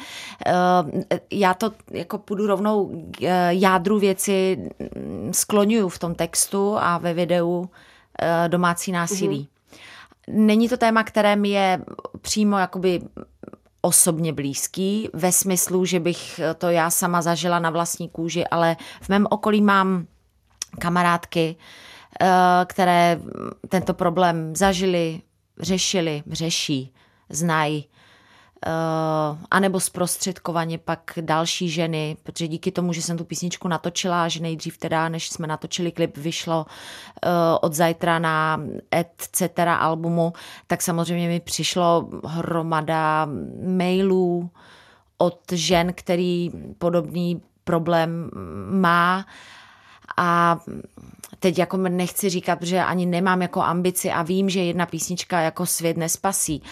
Uh, 0.47 1.03
já 1.31 1.55
to 1.55 1.73
jako 1.91 2.19
půjdu 2.19 2.47
rovnou 2.47 3.05
jádru 3.49 3.99
věci 3.99 4.59
skloňuju 5.33 5.89
v 5.89 5.99
tom 5.99 6.15
textu 6.15 6.77
a 6.79 6.99
ve 6.99 7.15
videu 7.15 7.69
domácí 8.49 8.93
násilí. 8.93 9.39
Hmm. 9.39 10.47
Není 10.47 10.69
to 10.69 10.77
téma, 10.77 11.05
které 11.05 11.37
mi 11.37 11.49
je 11.49 11.81
přímo 12.21 12.59
jakoby 12.59 13.01
osobně 13.81 14.33
blízký, 14.33 15.09
ve 15.13 15.33
smyslu, 15.33 15.85
že 15.85 16.01
bych 16.01 16.41
to 16.59 16.69
já 16.69 16.91
sama 16.91 17.23
zažila 17.23 17.59
na 17.59 17.71
vlastní 17.71 18.09
kůži, 18.09 18.47
ale 18.47 18.77
v 19.01 19.09
mém 19.09 19.27
okolí 19.31 19.63
mám 19.63 20.07
kamarádky, 20.79 21.57
eh, 22.21 22.27
které 22.67 23.21
tento 23.69 23.95
problém 23.95 24.57
zažili, 24.57 25.23
řešili, 25.61 26.23
řeší, 26.31 26.95
znají. 27.29 27.89
Uh, 28.67 29.39
anebo 29.51 29.81
zprostředkovaně 29.81 30.79
pak 30.79 31.13
další 31.21 31.71
ženy, 31.71 32.17
protože 32.23 32.49
díky 32.49 32.73
tomu, 32.73 32.93
že 32.93 33.03
jsem 33.03 33.19
tu 33.19 33.25
písničku 33.25 33.69
natočila, 33.69 34.29
že 34.29 34.41
nejdřív 34.41 34.79
teda, 34.79 35.09
než 35.09 35.29
jsme 35.29 35.47
natočili 35.47 35.93
klip, 35.93 36.17
vyšlo 36.17 36.67
uh, 36.67 37.31
od 37.61 37.75
zajtra 37.75 38.19
na 38.19 38.61
etc. 38.91 39.43
albumu, 39.79 40.33
tak 40.67 40.83
samozřejmě 40.83 41.29
mi 41.29 41.41
přišlo 41.41 42.09
hromada 42.25 43.29
mailů 43.67 44.51
od 45.19 45.41
žen, 45.53 45.93
který 45.93 46.51
podobný 46.79 47.43
problém 47.65 48.31
má 48.71 49.27
a 50.17 50.59
teď 51.39 51.59
jako 51.59 51.77
nechci 51.77 52.29
říkat, 52.29 52.63
že 52.63 52.85
ani 52.85 53.07
nemám 53.07 53.43
jako 53.43 53.63
ambici 53.63 54.11
a 54.11 54.23
vím, 54.23 54.51
že 54.51 54.61
jedna 54.61 54.87
písnička 54.87 55.41
jako 55.41 55.67
svět 55.67 55.97
nespasí, 55.97 56.63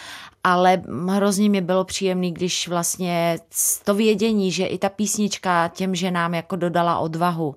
ale 0.53 0.83
hrozně 1.09 1.51
mi 1.51 1.61
bylo 1.61 1.85
příjemný, 1.85 2.33
když 2.33 2.69
vlastně 2.69 3.39
to 3.85 3.95
vědění, 3.95 4.53
že 4.53 4.67
i 4.67 4.79
ta 4.79 4.89
písnička 4.89 5.69
těm 5.69 5.95
ženám 5.95 6.35
jako 6.35 6.57
dodala 6.57 6.99
odvahu 6.99 7.49
uh, 7.49 7.55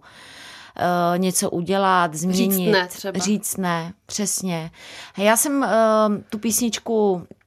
něco 1.18 1.50
udělat, 1.50 2.14
změnit. 2.14 2.52
Říct 2.52 2.72
ne 2.72 2.88
třeba. 2.88 3.20
Říct 3.20 3.58
ne, 3.58 3.94
přesně. 4.06 4.72
Já 5.18 5.38
jsem 5.38 5.62
uh, 5.62 6.16
tu 6.30 6.40
písničku 6.40 7.28
Eh, 7.32 7.41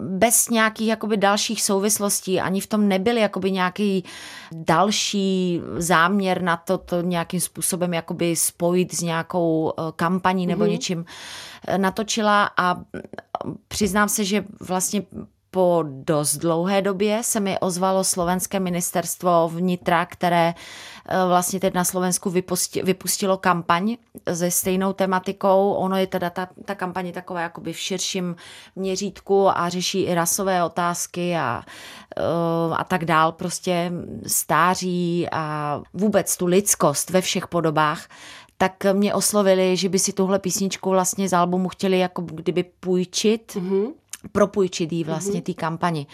bez 0.00 0.48
nějakých 0.48 0.88
jakoby 0.88 1.16
dalších 1.16 1.62
souvislostí, 1.62 2.40
ani 2.40 2.60
v 2.60 2.66
tom 2.66 2.88
nebyl 2.88 3.16
jakoby 3.16 3.52
nějaký 3.52 4.04
další 4.52 5.60
záměr 5.76 6.42
na 6.42 6.56
to, 6.56 6.78
to 6.78 7.00
nějakým 7.00 7.40
způsobem 7.40 7.94
jakoby 7.94 8.36
spojit 8.36 8.94
s 8.94 9.00
nějakou 9.00 9.72
eh, 9.78 9.82
kampaní 9.96 10.46
nebo 10.46 10.64
mm-hmm. 10.64 10.70
něčím 10.70 11.04
eh, 11.66 11.78
natočila 11.78 12.50
a 12.56 12.80
přiznám 13.68 14.08
se, 14.08 14.24
že 14.24 14.44
vlastně 14.60 15.02
po 15.50 15.84
dost 15.86 16.36
dlouhé 16.36 16.82
době 16.82 17.22
se 17.22 17.40
mi 17.40 17.58
ozvalo 17.58 18.04
slovenské 18.04 18.60
ministerstvo 18.60 19.48
vnitra, 19.48 20.06
které 20.06 20.54
eh, 20.54 20.95
vlastně 21.28 21.60
teď 21.60 21.74
na 21.74 21.84
Slovensku 21.84 22.30
vypustilo 22.82 23.36
kampaň 23.36 23.96
se 24.34 24.50
stejnou 24.50 24.92
tematikou. 24.92 25.72
Ono 25.72 25.96
je 25.96 26.06
teda 26.06 26.30
ta, 26.30 26.48
ta 26.64 26.74
kampaň 26.74 27.12
taková 27.12 27.40
jakoby 27.40 27.72
v 27.72 27.78
širším 27.78 28.36
měřítku 28.76 29.58
a 29.58 29.68
řeší 29.68 30.02
i 30.02 30.14
rasové 30.14 30.64
otázky 30.64 31.36
a, 31.36 31.62
eh, 32.16 32.22
a 32.76 32.84
tak 32.84 33.04
dál, 33.04 33.32
prostě 33.32 33.92
stáří 34.26 35.28
a 35.32 35.82
vůbec 35.94 36.36
tu 36.36 36.46
lidskost 36.46 37.10
ve 37.10 37.20
všech 37.20 37.46
podobách 37.46 38.08
tak 38.58 38.84
mě 38.92 39.14
oslovili, 39.14 39.76
že 39.76 39.88
by 39.88 39.98
si 39.98 40.12
tuhle 40.12 40.38
písničku 40.38 40.90
vlastně 40.90 41.28
z 41.28 41.32
albumu 41.32 41.68
chtěli 41.68 41.98
jako 41.98 42.22
kdyby 42.22 42.64
půjčit. 42.80 43.52
Mm-hmm 43.56 43.92
propůjčit 44.32 44.92
jí 44.92 45.04
vlastně 45.04 45.40
mm-hmm. 45.40 45.44
té 45.44 45.54
kampani 45.54 46.06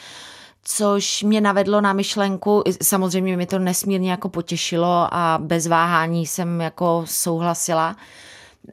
což 0.64 1.22
mě 1.22 1.40
navedlo 1.40 1.80
na 1.80 1.92
myšlenku, 1.92 2.62
samozřejmě 2.82 3.36
mi 3.36 3.46
to 3.46 3.58
nesmírně 3.58 4.10
jako 4.10 4.28
potěšilo 4.28 5.08
a 5.10 5.38
bez 5.42 5.66
váhání 5.66 6.26
jsem 6.26 6.60
jako 6.60 7.02
souhlasila 7.06 7.96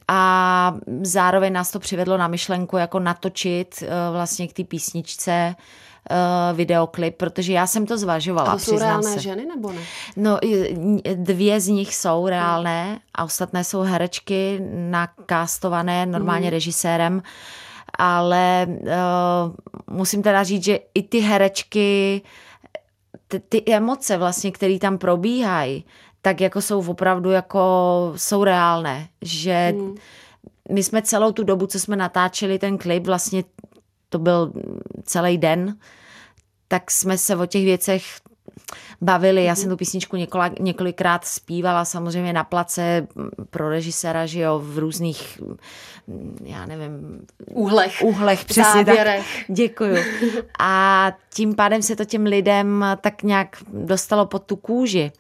a 0.08 0.74
zároveň 1.02 1.54
nás 1.54 1.72
to 1.72 1.80
přivedlo 1.80 2.18
na 2.18 2.28
myšlenku 2.28 2.78
jako 2.78 3.00
natočit 3.00 3.84
eh, 3.84 3.88
vlastně 4.12 4.48
k 4.48 4.54
té 4.54 4.64
písničce 4.64 5.56
uh, 6.12 6.58
videoklip, 6.58 7.18
protože 7.18 7.54
já 7.54 7.68
jsem 7.68 7.86
to 7.86 7.98
zvažovala. 7.98 8.52
A 8.52 8.54
to 8.54 8.60
jsou 8.60 8.80
reálné 8.80 9.14
se. 9.14 9.20
ženy 9.20 9.46
nebo 9.46 9.72
ne? 9.72 9.82
No, 10.16 10.40
dvě 11.16 11.62
z 11.62 11.68
nich 11.68 11.96
jsou 11.96 12.28
reálné 12.28 13.00
a 13.16 13.24
ostatné 13.24 13.64
jsou 13.64 13.82
herečky 13.82 14.60
nakástované 14.90 16.06
normálně 16.06 16.48
mm. 16.48 16.52
režisérem. 16.52 17.16
Uh, 17.16 17.22
ale 18.00 18.68
uh, 18.70 19.96
musím 19.98 20.24
teda 20.24 20.44
říct, 20.44 20.64
že 20.64 20.80
i 20.94 21.04
ty 21.04 21.20
herečky, 21.20 22.22
ty, 23.28 23.40
ty 23.40 23.64
emoce 23.74 24.18
vlastně, 24.18 24.52
které 24.52 24.80
tam 24.80 24.98
probíhají, 24.98 25.86
tak 26.22 26.42
jako 26.42 26.62
jsou 26.62 26.90
opravdu 26.90 27.32
jako, 27.32 28.14
jsou 28.16 28.44
reálné, 28.44 29.08
že 29.22 29.74
hmm. 29.76 29.96
my 30.72 30.84
jsme 30.84 31.02
celou 31.02 31.32
tu 31.32 31.44
dobu, 31.44 31.68
co 31.68 31.80
jsme 31.80 31.96
natáčeli 31.96 32.60
ten 32.60 32.78
klip, 32.78 33.06
vlastně 33.06 33.44
to 34.10 34.20
byl 34.20 34.54
celý 35.04 35.38
den, 35.38 35.78
tak 36.68 36.92
jsme 36.92 37.18
se 37.18 37.36
o 37.36 37.46
těch 37.46 37.64
věcech 37.64 38.04
bavili. 39.02 39.44
Já 39.44 39.56
jsem 39.56 39.66
mhm. 39.66 39.74
tu 39.74 39.78
písničku 39.78 40.16
několik, 40.16 40.60
několikrát 40.60 41.26
zpívala 41.26 41.86
samozřejmě 41.86 42.34
na 42.34 42.44
place 42.44 43.08
pro 43.50 43.70
režiséra, 43.70 44.26
že 44.26 44.40
jo, 44.40 44.62
v 44.64 44.78
různých, 44.78 45.42
já 46.44 46.66
nevím, 46.66 47.22
úhlech, 47.52 48.02
úhlech 48.04 48.46
přesně 48.46 48.86
závěrech. 48.86 49.26
tak. 49.38 49.46
Děkuju. 49.56 49.98
A 50.60 51.12
tím 51.34 51.56
pádem 51.56 51.82
se 51.82 51.96
to 51.96 52.06
těm 52.06 52.24
lidem 52.24 52.86
tak 53.02 53.24
nějak 53.24 53.58
dostalo 53.74 54.26
pod 54.26 54.44
tu 54.44 54.56
kůži. 54.56 55.12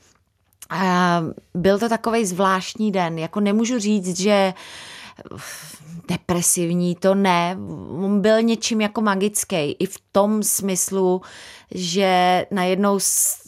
A 0.69 1.21
byl 1.53 1.79
to 1.79 1.89
takový 1.89 2.25
zvláštní 2.25 2.91
den. 2.91 3.19
Jako 3.19 3.39
nemůžu 3.39 3.79
říct, 3.79 4.19
že 4.19 4.53
depresivní, 6.09 6.95
to 6.95 7.15
ne. 7.15 7.57
On 7.89 8.21
byl 8.21 8.41
něčím 8.41 8.81
jako 8.81 9.01
magický. 9.01 9.71
I 9.71 9.85
v 9.85 9.95
tom 10.11 10.43
smyslu, 10.43 11.21
že 11.71 12.45
najednou 12.51 12.99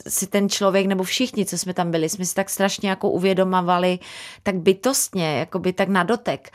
si 0.08 0.28
ten 0.28 0.50
člověk, 0.50 0.88
nebo 0.88 1.04
všichni, 1.04 1.46
co 1.46 1.58
jsme 1.58 1.74
tam 1.74 1.92
byli, 1.92 2.10
jsme 2.10 2.26
si 2.26 2.36
tak 2.36 2.50
strašně 2.50 2.90
jako 2.90 3.10
uvědomovali, 3.10 4.00
tak 4.44 4.56
bytostně, 4.56 5.38
jako 5.38 5.60
by 5.60 5.74
tak 5.74 5.90
na 5.90 6.04
dotek, 6.04 6.50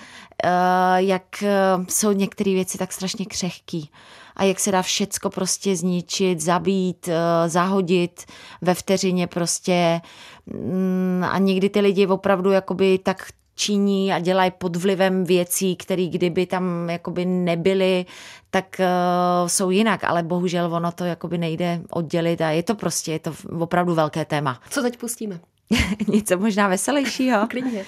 eh, 0.44 0.48
jak 0.96 1.42
eh, 1.42 1.52
jsou 1.88 2.12
některé 2.12 2.50
věci 2.50 2.78
tak 2.78 2.92
strašně 2.92 3.26
křehký 3.26 3.90
a 4.36 4.44
jak 4.44 4.60
se 4.60 4.72
dá 4.72 4.82
všecko 4.82 5.30
prostě 5.30 5.76
zničit, 5.76 6.40
zabít, 6.40 7.08
eh, 7.08 7.48
zahodit 7.48 8.24
ve 8.60 8.74
vteřině 8.74 9.26
prostě 9.26 10.00
mm, 10.46 11.24
a 11.30 11.38
někdy 11.38 11.68
ty 11.68 11.80
lidi 11.80 12.06
opravdu 12.06 12.50
jakoby 12.50 12.98
tak 12.98 13.26
činí 13.56 14.12
a 14.12 14.18
dělají 14.18 14.50
pod 14.58 14.76
vlivem 14.76 15.24
věcí, 15.24 15.76
které 15.76 16.06
kdyby 16.06 16.46
tam 16.46 16.90
jakoby 16.90 17.24
nebyly, 17.24 18.06
tak 18.50 18.80
uh, 18.80 19.48
jsou 19.48 19.70
jinak, 19.70 20.04
ale 20.04 20.22
bohužel 20.22 20.74
ono 20.74 20.92
to 20.92 21.04
jakoby 21.04 21.38
nejde 21.38 21.80
oddělit 21.90 22.40
a 22.40 22.50
je 22.50 22.62
to 22.62 22.74
prostě, 22.74 23.12
je 23.12 23.18
to 23.18 23.34
opravdu 23.58 23.94
velké 23.94 24.24
téma. 24.24 24.60
Co 24.70 24.82
teď 24.82 24.96
pustíme? 24.98 25.40
Něco 26.08 26.38
možná 26.38 26.68
veselějšího. 26.68 27.46
Klidně. 27.50 27.84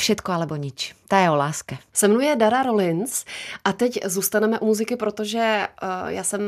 Všetko 0.00 0.32
alebo 0.32 0.56
nič. 0.56 0.96
Ta 1.08 1.20
je 1.20 1.30
o 1.30 1.36
láske. 1.36 1.76
Se 1.92 2.08
mnou 2.08 2.24
Dara 2.36 2.62
Rollins 2.62 3.24
a 3.64 3.72
teď 3.72 4.00
zůstaneme 4.04 4.58
u 4.58 4.66
muziky, 4.66 4.96
protože 4.96 5.68
uh, 5.82 6.08
já 6.08 6.24
jsem 6.24 6.40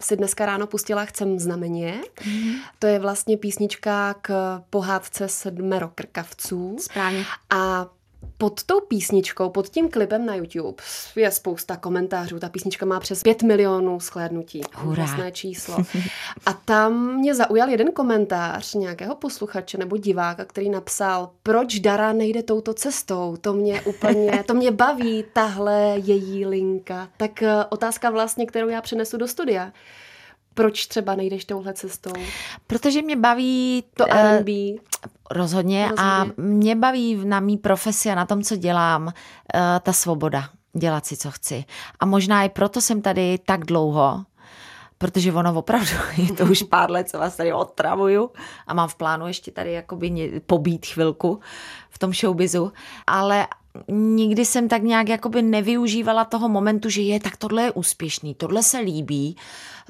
si 0.00 0.16
dneska 0.16 0.46
ráno 0.46 0.66
pustila 0.66 1.04
Chcem 1.04 1.38
znameně. 1.38 1.94
Mm. 2.26 2.52
To 2.78 2.86
je 2.86 2.98
vlastně 2.98 3.36
písnička 3.36 4.14
k 4.22 4.60
pohádce 4.70 5.28
sedmero 5.28 5.90
krkavců. 5.94 6.76
Správně. 6.80 7.24
A 7.50 7.86
pod 8.38 8.64
tou 8.64 8.80
písničkou, 8.80 9.50
pod 9.50 9.68
tím 9.68 9.88
klipem 9.88 10.26
na 10.26 10.34
YouTube 10.34 10.82
je 11.16 11.30
spousta 11.30 11.76
komentářů. 11.76 12.38
Ta 12.38 12.48
písnička 12.48 12.86
má 12.86 13.00
přes 13.00 13.22
5 13.22 13.42
milionů 13.42 14.00
shlédnutí. 14.00 14.62
Úžasné 14.84 15.32
číslo. 15.32 15.76
A 16.46 16.52
tam 16.52 17.14
mě 17.14 17.34
zaujal 17.34 17.68
jeden 17.68 17.92
komentář 17.92 18.74
nějakého 18.74 19.14
posluchače 19.14 19.78
nebo 19.78 19.96
diváka, 19.96 20.44
který 20.44 20.70
napsal, 20.70 21.30
proč 21.42 21.78
Dara 21.78 22.12
nejde 22.12 22.42
touto 22.42 22.74
cestou. 22.74 23.36
To 23.40 23.52
mě 23.52 23.82
úplně, 23.82 24.44
to 24.46 24.54
mě 24.54 24.70
baví, 24.70 25.24
tahle 25.32 25.94
její 25.96 26.46
linka. 26.46 27.08
Tak 27.16 27.42
eh, 27.42 27.64
otázka 27.68 28.10
vlastně, 28.10 28.46
kterou 28.46 28.68
já 28.68 28.82
přenesu 28.82 29.16
do 29.16 29.28
studia 29.28 29.72
proč 30.60 30.86
třeba 30.86 31.14
nejdeš 31.14 31.44
touhle 31.44 31.74
cestou? 31.74 32.12
Protože 32.66 33.02
mě 33.02 33.16
baví 33.16 33.84
to 33.94 34.04
R&B. 34.12 34.52
Rozhodně, 35.30 35.88
rozhodně 35.88 35.88
a 35.96 36.26
mě 36.36 36.76
baví 36.76 37.20
na 37.24 37.40
mý 37.40 37.56
profesi 37.56 38.10
a 38.10 38.14
na 38.14 38.26
tom, 38.26 38.42
co 38.42 38.56
dělám, 38.56 39.06
uh, 39.06 39.12
ta 39.82 39.92
svoboda 39.92 40.48
dělat 40.72 41.06
si, 41.06 41.16
co 41.16 41.30
chci. 41.30 41.64
A 42.00 42.06
možná 42.06 42.44
i 42.44 42.48
proto 42.48 42.80
jsem 42.80 43.02
tady 43.02 43.38
tak 43.46 43.64
dlouho, 43.64 44.24
protože 44.98 45.32
ono 45.32 45.58
opravdu 45.58 45.92
je 46.16 46.32
to 46.32 46.44
už 46.44 46.62
pár 46.62 46.90
let, 46.90 47.08
co 47.08 47.18
vás 47.18 47.36
tady 47.36 47.52
otravuju 47.52 48.30
a 48.66 48.74
mám 48.74 48.88
v 48.88 48.94
plánu 48.94 49.26
ještě 49.26 49.50
tady 49.50 49.72
jakoby 49.72 50.40
pobít 50.46 50.86
chvilku 50.86 51.40
v 51.90 51.98
tom 51.98 52.12
showbizu, 52.12 52.72
ale 53.06 53.46
nikdy 53.88 54.44
jsem 54.44 54.68
tak 54.68 54.82
nějak 54.82 55.08
jakoby 55.08 55.42
nevyužívala 55.42 56.24
toho 56.24 56.48
momentu, 56.48 56.88
že 56.88 57.02
je, 57.02 57.20
tak 57.20 57.36
tohle 57.36 57.62
je 57.62 57.70
úspěšný, 57.70 58.34
tohle 58.34 58.62
se 58.62 58.78
líbí, 58.78 59.36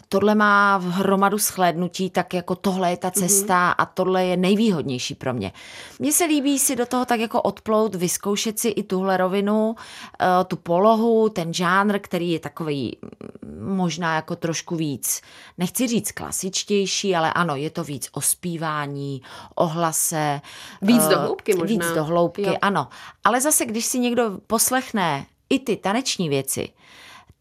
tohle 0.08 0.34
má 0.34 0.78
v 0.78 0.84
hromadu 0.84 1.38
shlédnutí, 1.38 2.10
tak 2.10 2.34
jako 2.34 2.54
tohle 2.54 2.90
je 2.90 2.96
ta 2.96 3.08
mhm. 3.08 3.14
cesta 3.14 3.70
mm-hmm. 3.70 3.74
a 3.78 3.86
tohle 3.86 4.24
je 4.24 4.36
nejvýhodnější 4.36 5.14
pro 5.14 5.34
mě. 5.34 5.52
Mně 5.98 6.12
se 6.12 6.24
líbí 6.24 6.58
si 6.58 6.76
do 6.76 6.86
toho 6.86 7.04
tak 7.04 7.20
jako 7.20 7.42
odplout, 7.42 7.94
vyzkoušet 7.94 8.58
si 8.58 8.68
i 8.68 8.82
tuhle 8.82 9.16
rovinu, 9.16 9.74
eh, 10.20 10.26
tu 10.44 10.56
polohu, 10.56 11.28
ten 11.28 11.54
žánr, 11.54 11.98
který 11.98 12.30
je 12.30 12.38
takový 12.38 12.96
mm, 13.02 13.76
možná 13.76 14.14
jako 14.14 14.36
trošku 14.36 14.76
víc, 14.76 15.20
nechci 15.58 15.86
říct 15.86 16.12
klasičtější, 16.12 17.16
ale 17.16 17.32
ano, 17.32 17.56
je 17.56 17.70
to 17.70 17.84
víc 17.84 18.08
o 18.12 18.20
zpívání, 18.20 19.22
o 19.54 19.66
hlase. 19.66 20.40
Víc 20.82 21.06
do 21.08 21.18
hloubky 21.18 21.54
možná. 21.56 21.86
Víc 21.86 21.94
do 21.94 22.04
hloubky, 22.04 22.42
jo. 22.42 22.54
ano. 22.62 22.88
Ale 23.24 23.40
zase, 23.40 23.66
když 23.66 23.84
si 23.84 23.98
někdo 23.98 24.38
poslechne 24.46 25.26
i 25.50 25.58
ty 25.58 25.76
taneční 25.76 26.28
věci, 26.28 26.68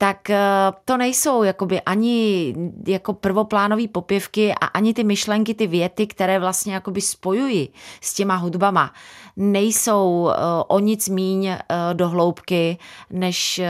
tak 0.02 0.30
eh, 0.30 0.40
to 0.86 0.98
nejsou 0.98 1.44
jakoby 1.44 1.82
ani 1.82 2.56
jako 2.88 3.14
prvoplánové 3.14 3.88
popěvky 3.88 4.54
a 4.62 4.66
ani 4.66 4.94
ty 4.94 5.04
myšlenky, 5.04 5.54
ty 5.54 5.68
věty, 5.68 6.08
které 6.08 6.40
vlastně 6.40 6.74
jakoby 6.74 7.02
spojují 7.02 7.70
s 8.02 8.14
těma 8.14 8.36
hudbama, 8.36 8.94
nejsou 9.38 10.30
eh, 10.32 10.36
o 10.68 10.80
nic 10.80 11.10
míň 11.10 11.46
eh, 11.48 11.60
do 11.94 12.10
hloubky, 12.10 12.78
než 13.12 13.62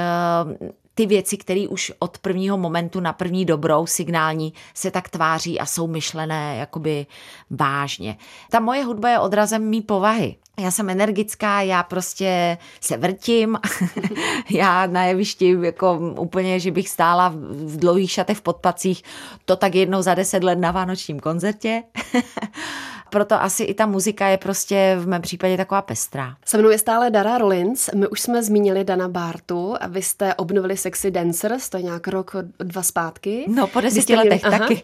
ty 1.00 1.06
věci, 1.06 1.38
které 1.38 1.68
už 1.68 1.91
od 2.00 2.18
prvního 2.18 2.58
momentu 2.58 3.00
na 3.00 3.13
první 3.13 3.46
dobrou 3.46 3.86
signální 3.86 4.53
se 4.74 4.91
tak 4.91 5.10
tváří 5.10 5.60
a 5.60 5.65
jsou 5.65 5.88
myšlené 5.88 6.56
jakoby 6.60 7.06
vážně. 7.50 8.18
Ta 8.51 8.60
moje 8.60 8.84
hudba 8.84 9.10
je 9.10 9.20
odrazem 9.20 9.70
mý 9.70 9.82
povahy. 9.82 10.36
Já 10.60 10.72
jsem 10.72 10.89
energická, 10.89 11.62
já 11.62 11.84
prostě 11.84 12.58
se 12.82 12.98
vrtím, 12.98 13.58
já 14.50 14.88
na 14.88 15.03
jevišti 15.03 15.58
jako 15.62 16.00
úplně, 16.20 16.60
že 16.60 16.72
bych 16.72 16.89
stála 16.89 17.29
v 17.51 17.77
dlouhých 17.77 18.12
šatech 18.12 18.38
v 18.38 18.41
podpacích, 18.41 19.03
to 19.46 19.56
tak 19.56 19.75
jednou 19.75 20.01
za 20.01 20.15
deset 20.15 20.44
let 20.44 20.60
na 20.60 20.72
vánočním 20.72 21.20
koncertě. 21.20 21.84
proto 23.10 23.42
asi 23.42 23.63
i 23.63 23.74
ta 23.74 23.86
muzika 23.86 24.28
je 24.28 24.38
prostě 24.38 24.96
v 25.00 25.08
mém 25.08 25.22
případě 25.22 25.58
taková 25.58 25.82
pestrá. 25.82 26.36
Se 26.46 26.58
mnou 26.58 26.70
je 26.70 26.78
stále 26.78 27.12
Dara 27.12 27.38
Rollins. 27.38 27.89
My 27.96 28.08
už 28.08 28.22
jsme 28.22 28.44
zmínili 28.44 28.84
Dana 28.84 29.08
Bartu 29.08 29.75
a 29.82 29.88
vy 29.88 30.01
jste 30.01 30.36
obnovili 30.36 30.78
Sexy 30.78 31.12
Dancers, 31.12 31.70
to 31.70 31.78
je 31.78 31.84
nějak 31.84 32.08
rok, 32.08 32.36
dva 32.60 32.84
zpátky. 32.84 33.46
No, 33.48 33.68
po 33.68 33.82
deseti 33.82 34.16
letech 34.16 34.46
aha. 34.46 34.60
taky. 34.60 34.84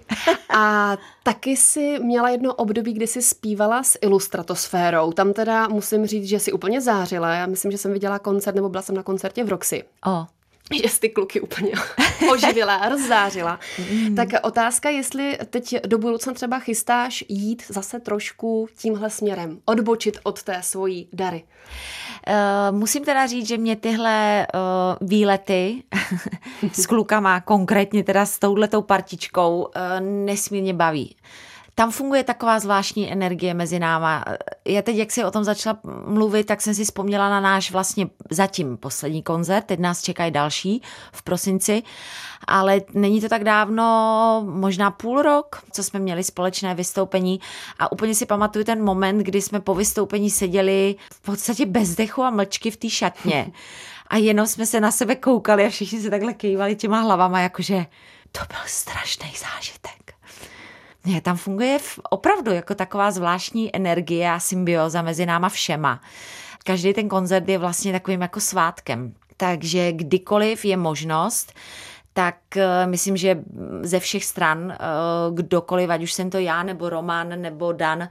a 0.55 0.97
taky 1.23 1.57
si 1.57 1.99
měla 1.99 2.29
jedno 2.29 2.53
období, 2.53 2.93
kdy 2.93 3.07
si 3.07 3.21
zpívala 3.21 3.83
s 3.83 3.97
ilustratosférou. 4.01 5.11
Tam 5.11 5.33
teda 5.33 5.67
musím 5.67 6.05
říct, 6.05 6.25
že 6.25 6.39
si 6.39 6.51
úplně 6.51 6.81
zářila. 6.81 7.35
Já 7.35 7.45
myslím, 7.45 7.71
že 7.71 7.77
jsem 7.77 7.93
viděla 7.93 8.19
koncert, 8.19 8.55
nebo 8.55 8.69
byla 8.69 8.81
jsem 8.81 8.95
na 8.95 9.03
koncertě 9.03 9.43
v 9.43 9.49
Roxy. 9.49 9.83
O 10.07 10.34
že 10.83 10.89
jsi 10.89 10.99
ty 10.99 11.09
kluky 11.09 11.41
úplně 11.41 11.71
oživila 12.31 12.75
a 12.75 12.89
rozzářila. 12.89 13.59
Mm. 13.91 14.15
Tak 14.15 14.29
otázka, 14.43 14.89
jestli 14.89 15.37
teď 15.49 15.75
do 15.87 15.97
budoucna 15.97 16.33
třeba 16.33 16.59
chystáš 16.59 17.23
jít 17.29 17.63
zase 17.67 17.99
trošku 17.99 18.67
tímhle 18.77 19.09
směrem, 19.09 19.59
odbočit 19.65 20.17
od 20.23 20.43
té 20.43 20.61
svojí 20.63 21.09
dary. 21.13 21.43
Uh, 22.27 22.77
musím 22.77 23.05
teda 23.05 23.27
říct, 23.27 23.47
že 23.47 23.57
mě 23.57 23.75
tyhle 23.75 24.47
uh, 24.53 25.07
výlety 25.07 25.83
s 26.73 26.85
klukama, 26.85 27.41
konkrétně 27.41 28.03
teda 28.03 28.25
s 28.25 28.39
touhletou 28.39 28.81
partičkou, 28.81 29.61
uh, 29.61 30.05
nesmírně 30.05 30.73
baví 30.73 31.15
tam 31.75 31.91
funguje 31.91 32.23
taková 32.23 32.59
zvláštní 32.59 33.11
energie 33.11 33.53
mezi 33.53 33.79
náma. 33.79 34.25
Já 34.65 34.81
teď, 34.81 34.95
jak 34.95 35.11
si 35.11 35.23
o 35.23 35.31
tom 35.31 35.43
začala 35.43 35.79
mluvit, 36.05 36.43
tak 36.43 36.61
jsem 36.61 36.75
si 36.75 36.83
vzpomněla 36.83 37.29
na 37.29 37.39
náš 37.39 37.71
vlastně 37.71 38.07
zatím 38.29 38.77
poslední 38.77 39.23
koncert, 39.23 39.65
teď 39.65 39.79
nás 39.79 40.01
čekají 40.01 40.31
další 40.31 40.81
v 41.11 41.23
prosinci, 41.23 41.83
ale 42.47 42.81
není 42.93 43.21
to 43.21 43.29
tak 43.29 43.43
dávno, 43.43 44.43
možná 44.49 44.91
půl 44.91 45.21
rok, 45.21 45.61
co 45.71 45.83
jsme 45.83 45.99
měli 45.99 46.23
společné 46.23 46.75
vystoupení 46.75 47.39
a 47.79 47.91
úplně 47.91 48.15
si 48.15 48.25
pamatuju 48.25 48.65
ten 48.65 48.83
moment, 48.83 49.17
kdy 49.17 49.41
jsme 49.41 49.59
po 49.59 49.75
vystoupení 49.75 50.29
seděli 50.29 50.95
v 51.11 51.21
podstatě 51.21 51.65
bez 51.65 51.95
dechu 51.95 52.23
a 52.23 52.29
mlčky 52.29 52.71
v 52.71 52.77
té 52.77 52.89
šatně 52.89 53.51
a 54.07 54.17
jenom 54.17 54.47
jsme 54.47 54.65
se 54.65 54.79
na 54.79 54.91
sebe 54.91 55.15
koukali 55.15 55.65
a 55.65 55.69
všichni 55.69 56.01
se 56.01 56.09
takhle 56.09 56.33
kývali 56.33 56.75
těma 56.75 56.99
hlavama, 56.99 57.39
jakože 57.39 57.85
to 58.31 58.39
byl 58.49 58.61
strašný 58.65 59.33
zážitek. 59.53 60.14
Ne, 61.05 61.21
tam 61.21 61.37
funguje 61.37 61.79
opravdu 62.09 62.51
jako 62.51 62.75
taková 62.75 63.11
zvláštní 63.11 63.75
energie 63.75 64.31
a 64.31 64.39
symbioza 64.39 65.01
mezi 65.01 65.25
náma 65.25 65.49
všema. 65.49 66.01
Každý 66.63 66.93
ten 66.93 67.09
koncert 67.09 67.49
je 67.49 67.57
vlastně 67.57 67.91
takovým 67.91 68.21
jako 68.21 68.39
svátkem. 68.39 69.13
Takže 69.37 69.91
kdykoliv 69.91 70.65
je 70.65 70.77
možnost, 70.77 71.53
tak 72.17 72.35
uh, 72.55 72.61
myslím, 72.85 73.17
že 73.17 73.43
ze 73.81 73.99
všech 73.99 74.25
stran 74.25 74.65
uh, 74.65 75.35
kdokoliv, 75.35 75.89
ať 75.89 76.03
už 76.03 76.13
jsem 76.13 76.29
to 76.29 76.37
já, 76.37 76.63
nebo 76.63 76.89
Roman, 76.89 77.41
nebo 77.41 77.71
Dan, 77.71 78.09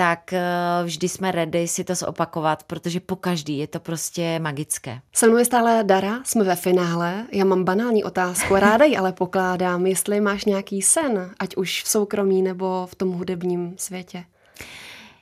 tak 0.00 0.32
eh, 0.32 0.42
vždy 0.84 1.08
jsme 1.08 1.32
ready 1.32 1.68
si 1.68 1.84
to 1.84 1.94
zopakovat, 1.94 2.62
protože 2.62 3.00
po 3.00 3.16
každý 3.16 3.58
je 3.58 3.66
to 3.66 3.80
prostě 3.80 4.38
magické. 4.38 5.00
Se 5.12 5.26
mnou 5.26 5.36
je 5.36 5.44
stále 5.44 5.84
Dara, 5.84 6.20
jsme 6.24 6.44
ve 6.44 6.56
finále. 6.56 7.26
Já 7.32 7.44
mám 7.44 7.64
banální 7.64 8.04
otázku, 8.04 8.54
ráda 8.54 8.84
ji 8.84 8.96
ale 8.96 9.12
pokládám, 9.12 9.86
jestli 9.86 10.20
máš 10.20 10.44
nějaký 10.44 10.82
sen, 10.82 11.30
ať 11.38 11.56
už 11.56 11.82
v 11.82 11.88
soukromí 11.88 12.42
nebo 12.42 12.86
v 12.90 12.94
tom 12.94 13.12
hudebním 13.12 13.74
světě. 13.78 14.24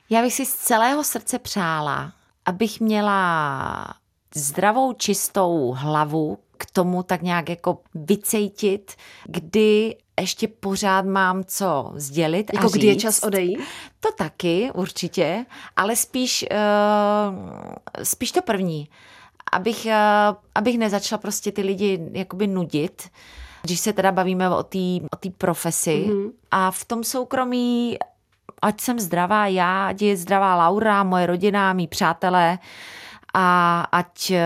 Já 0.09 0.21
bych 0.21 0.33
si 0.33 0.45
z 0.45 0.53
celého 0.53 1.03
srdce 1.03 1.39
přála, 1.39 2.13
abych 2.45 2.79
měla 2.79 3.93
zdravou, 4.35 4.93
čistou 4.93 5.75
hlavu, 5.77 6.37
k 6.59 6.71
tomu 6.71 7.03
tak 7.03 7.21
nějak 7.21 7.49
jako 7.49 7.77
vycejtit, 7.95 8.95
kdy 9.25 9.95
ještě 10.19 10.47
pořád 10.47 11.05
mám 11.05 11.43
co 11.43 11.91
sdělit 11.95 12.51
Jako 12.53 12.67
a 12.67 12.69
kdy 12.69 12.87
je 12.87 12.95
čas 12.95 13.23
odejít? 13.23 13.59
To 13.99 14.11
taky, 14.17 14.71
určitě, 14.73 15.45
ale 15.75 15.95
spíš, 15.95 16.45
uh, 16.51 17.37
spíš 18.03 18.31
to 18.31 18.41
první. 18.41 18.89
Abych, 19.51 19.85
uh, 19.85 20.37
abych 20.55 20.77
nezačala 20.77 21.17
prostě 21.17 21.51
ty 21.51 21.61
lidi 21.61 22.09
jakoby 22.11 22.47
nudit, 22.47 23.09
když 23.61 23.79
se 23.79 23.93
teda 23.93 24.11
bavíme 24.11 24.49
o 24.49 24.63
té 24.63 24.77
o 25.11 25.15
tý 25.19 25.29
profesi. 25.29 26.05
Mm-hmm. 26.07 26.31
A 26.51 26.71
v 26.71 26.85
tom 26.85 27.03
soukromí, 27.03 27.97
ať 28.61 28.81
jsem 28.81 28.99
zdravá 28.99 29.47
já, 29.47 29.87
ať 29.87 30.01
je 30.01 30.17
zdravá 30.17 30.55
Laura, 30.55 31.03
moje 31.03 31.25
rodina, 31.25 31.73
mý 31.73 31.87
přátelé, 31.87 32.59
a 33.33 33.81
ať, 33.91 34.31
eh, 34.31 34.43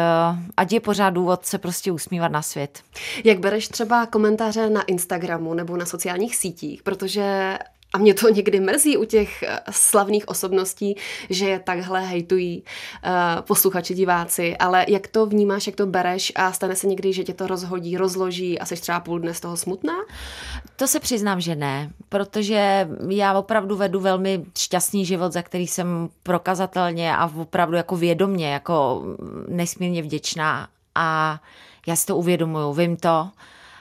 ať 0.58 0.72
je 0.72 0.80
pořád 0.80 1.10
důvod 1.10 1.46
se 1.46 1.58
prostě 1.58 1.92
usmívat 1.92 2.32
na 2.32 2.42
svět. 2.42 2.80
Jak 3.24 3.40
bereš 3.40 3.68
třeba 3.68 4.06
komentáře 4.06 4.70
na 4.70 4.82
Instagramu 4.82 5.54
nebo 5.54 5.78
na 5.78 5.86
sociálních 5.86 6.36
sítích, 6.36 6.84
protože 6.84 7.58
a 7.94 7.98
mě 7.98 8.14
to 8.14 8.30
někdy 8.30 8.60
mrzí 8.60 8.98
u 8.98 9.06
těch 9.06 9.44
eh, 9.44 9.60
slavných 9.72 10.28
osobností, 10.28 10.96
že 11.30 11.50
je 11.50 11.60
takhle 11.60 12.06
hejtují 12.06 12.64
uh, 12.64 13.12
posluchači, 13.42 13.94
diváci, 13.94 14.58
ale 14.58 14.86
jak 14.88 15.08
to 15.08 15.26
vnímáš, 15.26 15.68
jak 15.68 15.76
to 15.76 15.86
bereš 15.86 16.32
a 16.36 16.52
stane 16.52 16.76
se 16.76 16.88
někdy, 16.88 17.14
že 17.14 17.24
tě 17.24 17.34
to 17.34 17.48
rozhodí, 17.48 17.98
rozloží 17.98 18.60
a 18.60 18.66
jsi 18.66 18.76
třeba 18.76 19.00
půl 19.00 19.20
dne 19.20 19.34
z 19.34 19.40
toho 19.40 19.58
smutná? 19.58 19.94
To 20.76 20.88
se 20.88 21.00
přiznám, 21.00 21.42
že 21.42 21.56
ne, 21.56 21.90
protože 22.10 22.90
já 23.10 23.34
opravdu 23.34 23.76
vedu 23.76 24.00
velmi 24.00 24.46
šťastný 24.58 25.06
život, 25.06 25.34
za 25.34 25.42
který 25.42 25.68
jsem 25.68 26.10
prokazatelně 26.24 27.16
a 27.16 27.32
opravdu 27.38 27.76
jako 27.76 27.98
vědomně, 27.98 28.54
jako 28.54 29.04
nesmírně 29.48 30.02
vděčná 30.02 30.68
a 30.96 31.40
já 31.88 31.96
si 31.96 32.06
to 32.06 32.18
uvědomuju, 32.18 32.74
vím 32.74 32.98
to, 32.98 33.30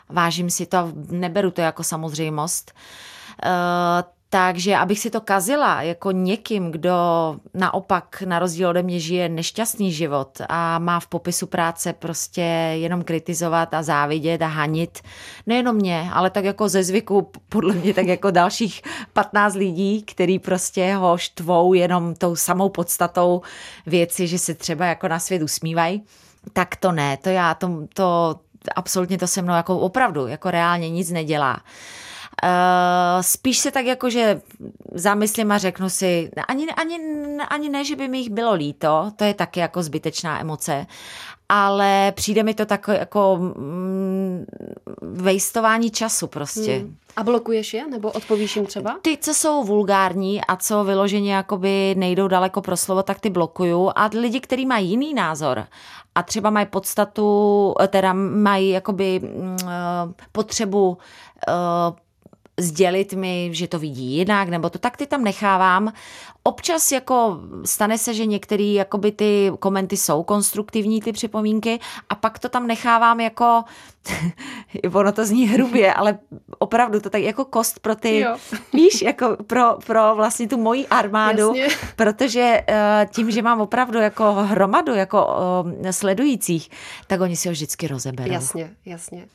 vážím 0.09 0.51
si 0.51 0.67
to, 0.67 0.93
neberu 1.11 1.51
to 1.51 1.61
jako 1.61 1.83
samozřejmost. 1.83 2.73
Uh, 2.75 3.12
takže 4.35 4.77
abych 4.77 4.99
si 4.99 5.11
to 5.11 5.21
kazila 5.21 5.83
jako 5.83 6.11
někým, 6.11 6.71
kdo 6.71 6.97
naopak 7.55 8.23
na 8.27 8.39
rozdíl 8.39 8.69
ode 8.69 8.83
mě 8.83 9.01
žije 9.01 9.29
nešťastný 9.29 9.93
život 9.93 10.41
a 10.49 10.79
má 10.79 11.01
v 11.01 11.07
popisu 11.07 11.47
práce 11.47 11.93
prostě 11.93 12.41
jenom 12.75 13.05
kritizovat 13.05 13.75
a 13.75 13.83
závidět 13.83 14.43
a 14.43 14.47
hanit, 14.47 14.99
nejenom 15.47 15.77
mě, 15.77 16.11
ale 16.13 16.31
tak 16.31 16.45
jako 16.45 16.69
ze 16.69 16.85
zvyku, 16.85 17.31
podle 17.49 17.75
mě 17.75 17.95
tak 17.95 18.07
jako 18.07 18.31
dalších 18.31 18.83
15 19.13 19.55
lidí, 19.55 20.03
který 20.03 20.39
prostě 20.39 20.95
ho 20.95 21.19
štvou 21.19 21.75
jenom 21.75 22.15
tou 22.15 22.37
samou 22.37 22.69
podstatou 22.69 23.43
věci, 23.87 24.27
že 24.27 24.39
se 24.39 24.55
třeba 24.55 24.87
jako 24.87 25.09
na 25.09 25.19
svět 25.19 25.43
usmívají, 25.43 26.03
tak 26.53 26.77
to 26.77 26.93
ne, 26.93 27.17
to 27.17 27.29
já, 27.29 27.55
to, 27.55 27.87
to 27.95 28.41
absolutně 28.77 29.19
to 29.19 29.27
se 29.27 29.43
mnou 29.43 29.55
jako 29.55 29.79
opravdu, 29.79 30.27
jako 30.27 30.51
reálně 30.51 30.91
nic 30.91 31.11
nedělá. 31.11 31.61
Uh, 32.45 33.23
spíš 33.23 33.59
se 33.59 33.71
tak 33.71 33.87
jako, 33.87 34.11
že 34.11 34.41
zamyslím 34.95 35.53
a 35.53 35.59
řeknu 35.59 35.91
si, 35.91 36.31
ani, 36.49 36.67
ani, 36.67 36.99
ani 37.49 37.69
ne, 37.69 37.85
že 37.85 37.97
by 37.97 38.09
mi 38.09 38.19
jich 38.19 38.31
bylo 38.31 38.55
líto, 38.55 39.13
to 39.17 39.25
je 39.25 39.35
taky 39.35 39.61
jako 39.61 39.83
zbytečná 39.83 40.41
emoce, 40.41 40.87
ale 41.49 42.13
přijde 42.13 42.43
mi 42.43 42.55
to 42.55 42.67
takové 42.67 42.99
jako 42.99 43.37
mm, 43.41 44.45
vejstování 45.03 45.91
času 45.91 46.27
prostě. 46.27 46.79
Hmm. 46.79 46.97
A 47.17 47.23
blokuješ 47.23 47.75
je, 47.75 47.89
nebo 47.89 48.11
odpovíš 48.11 48.57
jim 48.57 48.67
třeba? 48.67 48.99
Ty, 49.03 49.19
co 49.21 49.35
jsou 49.35 49.65
vulgární 49.65 50.45
a 50.45 50.57
co 50.57 50.85
vyloženě 50.85 51.35
jakoby 51.35 51.95
nejdou 51.99 52.29
daleko 52.29 52.61
pro 52.61 52.77
slovo, 52.77 53.03
tak 53.03 53.21
ty 53.21 53.31
blokuju. 53.31 53.91
A 53.95 54.11
lidi, 54.13 54.41
kteří 54.41 54.67
mají 54.67 54.91
jiný 54.91 55.15
názor 55.15 55.67
a 56.15 56.23
třeba 56.23 56.51
mají 56.51 56.67
podstatu, 56.67 57.75
teda 57.89 58.13
mají 58.13 58.71
jakoby 58.71 59.21
eh, 59.25 59.67
potřebu 60.33 60.89
uh, 60.89 61.97
sdělit 62.61 63.13
mi, 63.13 63.51
že 63.53 63.69
to 63.69 63.79
vidí 63.79 64.17
jinak, 64.17 64.49
nebo 64.49 64.71
to 64.71 64.79
tak 64.79 64.97
ty 64.97 65.07
tam 65.07 65.25
nechávám. 65.25 65.93
Občas 66.45 66.93
jako 66.93 67.41
stane 67.65 67.99
se, 67.99 68.15
že 68.15 68.27
některé 68.27 68.63
jakoby 68.63 69.13
ty 69.13 69.53
komenty 69.59 69.97
jsou 69.97 70.23
konstruktivní, 70.23 71.01
ty 71.01 71.13
připomínky 71.13 71.81
a 72.09 72.15
pak 72.15 72.39
to 72.39 72.49
tam 72.49 72.67
nechávám 72.67 73.21
jako, 73.21 73.65
ono 74.93 75.13
to 75.13 75.27
zní 75.27 75.49
hrubě, 75.49 75.95
ale 75.95 76.19
opravdu 76.59 77.01
to 77.01 77.11
tak 77.11 77.23
jako 77.23 77.45
kost 77.45 77.81
pro 77.81 77.95
ty, 77.95 78.21
jo. 78.21 78.37
víš, 78.73 79.03
jako 79.03 79.37
pro, 79.47 79.79
pro 79.87 80.15
vlastně 80.15 80.49
tu 80.49 80.57
moji 80.57 80.87
armádu, 80.87 81.55
Jasně. 81.55 81.77
protože 81.97 82.65
uh, 82.69 82.75
tím, 83.11 83.31
že 83.31 83.43
mám 83.43 83.61
opravdu 83.61 83.99
jako 83.99 84.33
hromadu 84.33 84.95
jako 84.95 85.27
uh, 85.65 85.91
sledujících, 85.91 86.71
tak 87.07 87.21
oni 87.21 87.37
si 87.37 87.49
ho 87.49 87.53
vždycky 87.53 87.89
rozeberou. 87.89 88.33
Jasně, 88.33 88.71
jasně. 88.87 89.27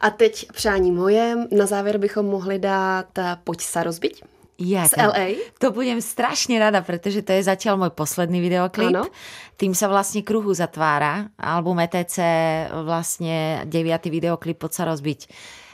A 0.00 0.10
teď 0.10 0.52
přání 0.52 0.90
moje, 0.90 1.36
na 1.50 1.66
závěr 1.66 1.98
bychom 1.98 2.26
mohli 2.26 2.58
dát 2.58 3.18
eh, 3.18 3.36
Pojď 3.44 3.60
se 3.60 3.82
rozbiť. 3.82 4.24
Ja, 4.60 4.84
z 4.86 4.94
LA? 5.00 5.54
To 5.58 5.72
budem 5.72 5.98
strašne 6.04 6.60
rada, 6.60 6.84
pretože 6.84 7.24
to 7.24 7.32
je 7.32 7.42
zatiaľ 7.42 7.80
môj 7.80 7.92
posledný 7.96 8.38
videoklip. 8.38 8.94
Ano. 8.94 9.08
Tým 9.56 9.72
sa 9.72 9.88
vlastne 9.88 10.20
kruhu 10.22 10.52
zatvára. 10.52 11.32
Album 11.40 11.80
ETC 11.82 12.16
vlastne 12.84 13.64
deviatý 13.66 14.12
videoklip 14.12 14.60
Poď 14.60 14.72
sa 14.72 14.84
rozbiť 14.86 15.20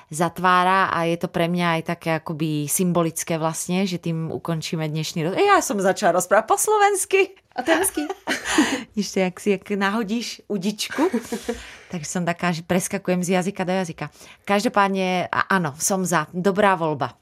zatvára 0.08 0.88
a 0.88 1.04
je 1.04 1.20
to 1.20 1.28
pre 1.28 1.52
mňa 1.52 1.66
aj 1.78 1.82
také 1.84 2.10
akoby 2.16 2.64
symbolické 2.64 3.36
vlastne, 3.36 3.84
že 3.84 4.00
tým 4.00 4.32
ukončíme 4.32 4.88
dnešný 4.88 5.28
roz... 5.28 5.32
Ja 5.36 5.60
som 5.60 5.76
začala 5.76 6.16
rozprávať 6.16 6.48
po 6.48 6.56
slovensky. 6.56 7.36
A 7.52 7.62
to 7.62 7.70
je 7.70 7.76
hezký. 7.76 8.02
Ještě 8.96 9.20
jak 9.20 9.40
si 9.40 9.50
jak 9.50 9.70
nahodíš 9.70 10.42
udičku, 10.48 11.02
tak 11.90 12.06
som 12.06 12.24
taká, 12.24 12.52
že 12.52 12.62
preskakujem 12.62 13.24
z 13.24 13.28
jazyka 13.28 13.64
do 13.64 13.72
jazyka. 13.72 14.10
Každopádně, 14.44 15.28
ano, 15.50 15.74
som 15.78 16.04
za. 16.04 16.26
Dobrá 16.32 16.74
volba. 16.74 17.12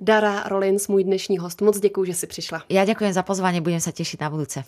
Dara 0.00 0.42
Rollins, 0.48 0.88
můj 0.88 1.04
dnešní 1.04 1.38
host. 1.38 1.60
Moc 1.60 1.80
děkuji, 1.80 2.04
že 2.04 2.14
jsi 2.14 2.26
přišla. 2.26 2.62
Já 2.68 2.84
děkuji 2.84 3.12
za 3.12 3.22
pozvání, 3.22 3.60
budem 3.60 3.80
se 3.80 3.92
těšit 3.92 4.20
na 4.20 4.30
budouce. 4.30 4.64